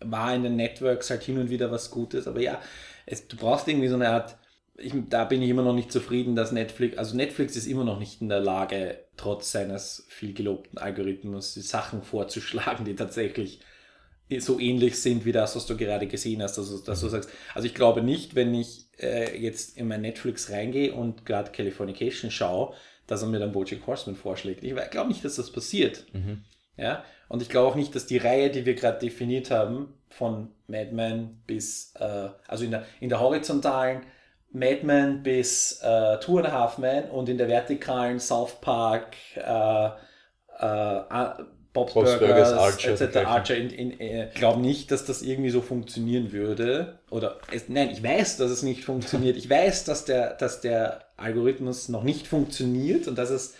war 0.00 0.34
in 0.34 0.42
den 0.42 0.56
Networks 0.56 1.10
halt 1.10 1.22
hin 1.22 1.38
und 1.38 1.50
wieder 1.50 1.70
was 1.70 1.90
Gutes. 1.90 2.26
Aber 2.26 2.40
ja, 2.40 2.60
es, 3.06 3.26
du 3.28 3.36
brauchst 3.36 3.68
irgendwie 3.68 3.88
so 3.88 3.94
eine 3.94 4.08
Art, 4.08 4.36
ich, 4.76 4.92
da 5.08 5.24
bin 5.24 5.42
ich 5.42 5.48
immer 5.48 5.62
noch 5.62 5.74
nicht 5.74 5.90
zufrieden, 5.90 6.36
dass 6.36 6.52
Netflix, 6.52 6.98
also 6.98 7.16
Netflix 7.16 7.56
ist 7.56 7.66
immer 7.66 7.84
noch 7.84 7.98
nicht 7.98 8.20
in 8.20 8.28
der 8.28 8.40
Lage, 8.40 8.98
trotz 9.16 9.52
seines 9.52 10.06
viel 10.08 10.34
gelobten 10.34 10.78
Algorithmus, 10.78 11.54
die 11.54 11.60
Sachen 11.60 12.02
vorzuschlagen, 12.02 12.84
die 12.84 12.94
tatsächlich 12.94 13.60
so 14.38 14.58
ähnlich 14.58 15.00
sind 15.00 15.24
wie 15.24 15.32
das, 15.32 15.54
was 15.54 15.66
du 15.66 15.76
gerade 15.76 16.06
gesehen 16.06 16.42
hast, 16.42 16.58
also, 16.58 16.78
dass 16.78 17.00
du 17.00 17.08
sagst, 17.08 17.30
also 17.54 17.66
ich 17.66 17.74
glaube 17.74 18.02
nicht, 18.02 18.34
wenn 18.34 18.54
ich 18.54 18.86
äh, 18.98 19.40
jetzt 19.40 19.76
in 19.76 19.86
mein 19.86 20.00
Netflix 20.00 20.50
reingehe 20.50 20.92
und 20.92 21.24
gerade 21.24 21.52
Californication 21.52 22.30
schaue, 22.30 22.74
dass 23.06 23.22
er 23.22 23.28
mir 23.28 23.38
dann 23.38 23.52
Bojack 23.52 23.86
Horseman 23.86 24.16
vorschlägt. 24.16 24.64
Ich 24.64 24.74
glaube 24.90 25.08
nicht, 25.08 25.24
dass 25.24 25.36
das 25.36 25.52
passiert. 25.52 26.06
Mhm. 26.12 26.42
Ja? 26.76 27.04
Und 27.28 27.42
ich 27.42 27.48
glaube 27.48 27.68
auch 27.68 27.74
nicht, 27.74 27.94
dass 27.94 28.06
die 28.06 28.18
Reihe, 28.18 28.50
die 28.50 28.66
wir 28.66 28.74
gerade 28.74 28.98
definiert 28.98 29.50
haben, 29.50 29.94
von 30.08 30.48
Mad 30.68 30.92
Men 30.92 31.42
bis, 31.46 31.94
äh, 31.98 32.28
also 32.46 32.64
in 32.64 32.70
der, 32.70 32.84
in 33.00 33.08
der 33.08 33.20
horizontalen 33.20 34.02
Mad 34.52 34.80
Men 34.84 35.22
bis 35.22 35.80
äh, 35.82 36.18
Two 36.20 36.38
and 36.38 36.46
a 36.46 36.52
Half 36.52 36.78
Men 36.78 37.10
und 37.10 37.28
in 37.28 37.38
der 37.38 37.48
vertikalen 37.48 38.20
South 38.20 38.60
Park, 38.60 39.16
äh, 39.36 39.86
äh, 40.58 41.44
Bob's, 41.72 41.92
Bob's 41.92 42.18
Burgers, 42.18 42.52
Archer, 42.52 42.92
etc. 42.92 43.16
Archer 43.26 43.56
in, 43.56 43.70
in, 43.70 44.00
äh, 44.00 44.30
glaube 44.34 44.60
nicht, 44.60 44.90
dass 44.90 45.04
das 45.04 45.20
irgendwie 45.20 45.50
so 45.50 45.60
funktionieren 45.60 46.32
würde. 46.32 47.00
Oder 47.10 47.38
es, 47.52 47.68
nein, 47.68 47.90
ich 47.90 48.02
weiß, 48.02 48.38
dass 48.38 48.50
es 48.50 48.62
nicht 48.62 48.84
funktioniert. 48.84 49.36
Ich 49.36 49.50
weiß, 49.50 49.84
dass 49.84 50.06
der, 50.06 50.34
dass 50.34 50.62
der 50.62 51.04
Algorithmus 51.18 51.90
noch 51.90 52.02
nicht 52.02 52.26
funktioniert 52.26 53.08
und 53.08 53.18
dass 53.18 53.28
es 53.28 53.54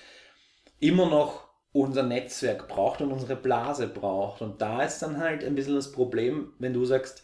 immer 0.80 1.10
noch 1.10 1.45
unser 1.80 2.02
Netzwerk 2.02 2.68
braucht 2.68 3.00
und 3.00 3.12
unsere 3.12 3.36
Blase 3.36 3.86
braucht. 3.86 4.40
Und 4.40 4.60
da 4.62 4.82
ist 4.82 5.00
dann 5.00 5.18
halt 5.18 5.44
ein 5.44 5.54
bisschen 5.54 5.74
das 5.74 5.92
Problem, 5.92 6.52
wenn 6.58 6.72
du 6.72 6.84
sagst, 6.84 7.22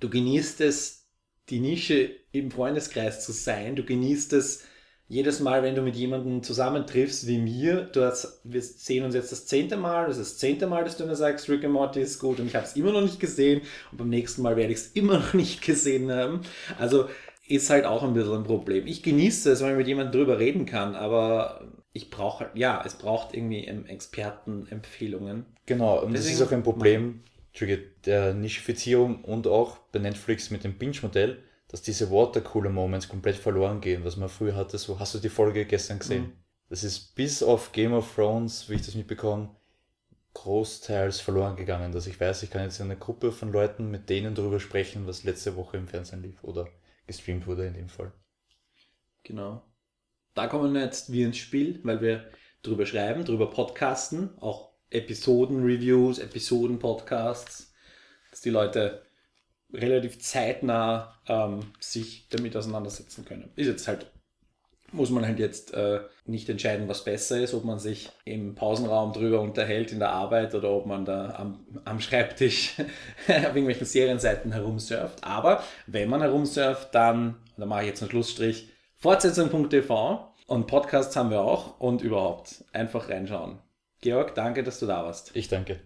du 0.00 0.10
genießt 0.10 0.60
es, 0.60 1.08
die 1.50 1.60
Nische 1.60 2.10
im 2.32 2.50
Freundeskreis 2.50 3.24
zu 3.24 3.32
sein, 3.32 3.76
du 3.76 3.84
genießt 3.84 4.32
es, 4.32 4.64
jedes 5.06 5.40
Mal, 5.40 5.62
wenn 5.62 5.74
du 5.74 5.82
mit 5.82 5.96
jemandem 5.96 6.42
zusammentriffst 6.42 7.26
wie 7.26 7.38
mir, 7.38 7.82
du 7.92 8.02
hast, 8.04 8.40
wir 8.42 8.62
sehen 8.62 9.04
uns 9.04 9.14
jetzt 9.14 9.32
das 9.32 9.46
zehnte 9.46 9.76
Mal, 9.76 10.06
das 10.06 10.16
ist 10.16 10.32
das 10.32 10.38
zehnte 10.38 10.66
Mal, 10.66 10.82
dass 10.82 10.96
du 10.96 11.04
mir 11.04 11.14
sagst, 11.14 11.48
Rick 11.50 11.62
and 11.64 11.74
Morty 11.74 12.00
ist 12.00 12.18
gut 12.18 12.40
und 12.40 12.46
ich 12.46 12.54
habe 12.54 12.64
es 12.64 12.74
immer 12.74 12.90
noch 12.90 13.02
nicht 13.02 13.20
gesehen 13.20 13.60
und 13.92 13.98
beim 13.98 14.08
nächsten 14.08 14.40
Mal 14.40 14.56
werde 14.56 14.72
ich 14.72 14.78
es 14.78 14.86
immer 14.88 15.18
noch 15.18 15.34
nicht 15.34 15.62
gesehen 15.62 16.10
haben. 16.10 16.40
Also 16.78 17.08
ist 17.46 17.68
halt 17.68 17.84
auch 17.84 18.02
ein 18.02 18.14
bisschen 18.14 18.34
ein 18.34 18.44
Problem. 18.44 18.86
Ich 18.86 19.02
genieße 19.02 19.52
es, 19.52 19.60
wenn 19.60 19.72
ich 19.72 19.76
mit 19.76 19.86
jemandem 19.86 20.12
drüber 20.18 20.38
reden 20.38 20.64
kann, 20.64 20.94
aber 20.94 21.60
ich 21.94 22.10
brauche, 22.10 22.50
ja, 22.54 22.82
es 22.84 22.96
braucht 22.96 23.34
irgendwie 23.34 23.66
Expertenempfehlungen. 23.66 25.46
Genau, 25.64 26.00
und 26.00 26.12
Deswegen, 26.12 26.38
das 26.38 26.40
ist 26.40 26.46
auch 26.46 26.52
ein 26.52 26.62
Problem 26.62 27.22
der 28.04 28.34
Nischifizierung 28.34 29.24
und 29.24 29.46
auch 29.46 29.78
bei 29.92 30.00
Netflix 30.00 30.50
mit 30.50 30.64
dem 30.64 30.76
Binge-Modell 30.76 31.38
dass 31.74 31.82
diese 31.82 32.08
Watercooler-Moments 32.08 33.08
komplett 33.08 33.34
verloren 33.34 33.80
gehen, 33.80 34.04
was 34.04 34.16
man 34.16 34.28
früher 34.28 34.54
hatte. 34.54 34.78
So, 34.78 35.00
hast 35.00 35.12
du 35.12 35.18
die 35.18 35.28
Folge 35.28 35.66
gestern 35.66 35.98
gesehen? 35.98 36.22
Mhm. 36.22 36.32
Das 36.68 36.84
ist 36.84 37.16
bis 37.16 37.42
auf 37.42 37.72
Game 37.72 37.92
of 37.92 38.14
Thrones, 38.14 38.68
wie 38.68 38.74
ich 38.74 38.82
das 38.86 38.94
mitbekomme, 38.94 39.50
großteils 40.34 41.18
verloren 41.18 41.56
gegangen. 41.56 41.90
Dass 41.90 42.06
ich 42.06 42.20
weiß, 42.20 42.44
ich 42.44 42.50
kann 42.50 42.62
jetzt 42.62 42.78
in 42.78 42.86
einer 42.86 42.94
Gruppe 42.94 43.32
von 43.32 43.50
Leuten 43.50 43.90
mit 43.90 44.08
denen 44.08 44.36
darüber 44.36 44.60
sprechen, 44.60 45.08
was 45.08 45.24
letzte 45.24 45.56
Woche 45.56 45.76
im 45.76 45.88
Fernsehen 45.88 46.22
lief 46.22 46.44
oder 46.44 46.68
gestreamt 47.08 47.48
wurde 47.48 47.66
in 47.66 47.74
dem 47.74 47.88
Fall. 47.88 48.12
Genau. 49.24 49.64
Da 50.34 50.48
kommen 50.48 50.74
wir 50.74 50.82
jetzt 50.82 51.12
wie 51.12 51.22
ins 51.22 51.38
Spiel, 51.38 51.78
weil 51.84 52.00
wir 52.00 52.24
drüber 52.62 52.86
schreiben, 52.86 53.24
drüber 53.24 53.50
podcasten, 53.50 54.30
auch 54.40 54.70
Episoden-Reviews, 54.90 56.18
Episoden-Podcasts, 56.18 57.72
dass 58.30 58.40
die 58.40 58.50
Leute 58.50 59.02
relativ 59.72 60.20
zeitnah 60.20 61.14
ähm, 61.28 61.60
sich 61.78 62.28
damit 62.30 62.56
auseinandersetzen 62.56 63.24
können. 63.24 63.50
Ist 63.54 63.68
jetzt 63.68 63.86
halt, 63.86 64.06
muss 64.92 65.10
man 65.10 65.24
halt 65.24 65.38
jetzt 65.38 65.72
äh, 65.74 66.00
nicht 66.26 66.48
entscheiden, 66.48 66.88
was 66.88 67.04
besser 67.04 67.40
ist, 67.40 67.54
ob 67.54 67.64
man 67.64 67.78
sich 67.78 68.10
im 68.24 68.56
Pausenraum 68.56 69.12
drüber 69.12 69.40
unterhält 69.40 69.92
in 69.92 70.00
der 70.00 70.10
Arbeit 70.10 70.54
oder 70.54 70.70
ob 70.70 70.86
man 70.86 71.04
da 71.04 71.34
am, 71.36 71.64
am 71.84 72.00
Schreibtisch 72.00 72.74
auf 73.28 73.34
irgendwelchen 73.36 73.86
Serienseiten 73.86 74.52
herumsurft. 74.52 75.22
Aber 75.22 75.62
wenn 75.86 76.08
man 76.08 76.22
herumsurft, 76.22 76.92
dann, 76.94 77.36
da 77.56 77.66
mache 77.66 77.82
ich 77.82 77.88
jetzt 77.88 78.02
einen 78.02 78.10
Schlussstrich, 78.10 78.73
fortsetzung.tv 79.04 80.32
und 80.46 80.66
Podcasts 80.66 81.14
haben 81.14 81.28
wir 81.28 81.42
auch 81.42 81.78
und 81.78 82.00
überhaupt 82.00 82.64
einfach 82.72 83.10
reinschauen. 83.10 83.58
Georg, 84.00 84.34
danke, 84.34 84.62
dass 84.62 84.80
du 84.80 84.86
da 84.86 85.04
warst. 85.04 85.36
Ich 85.36 85.48
danke. 85.48 85.82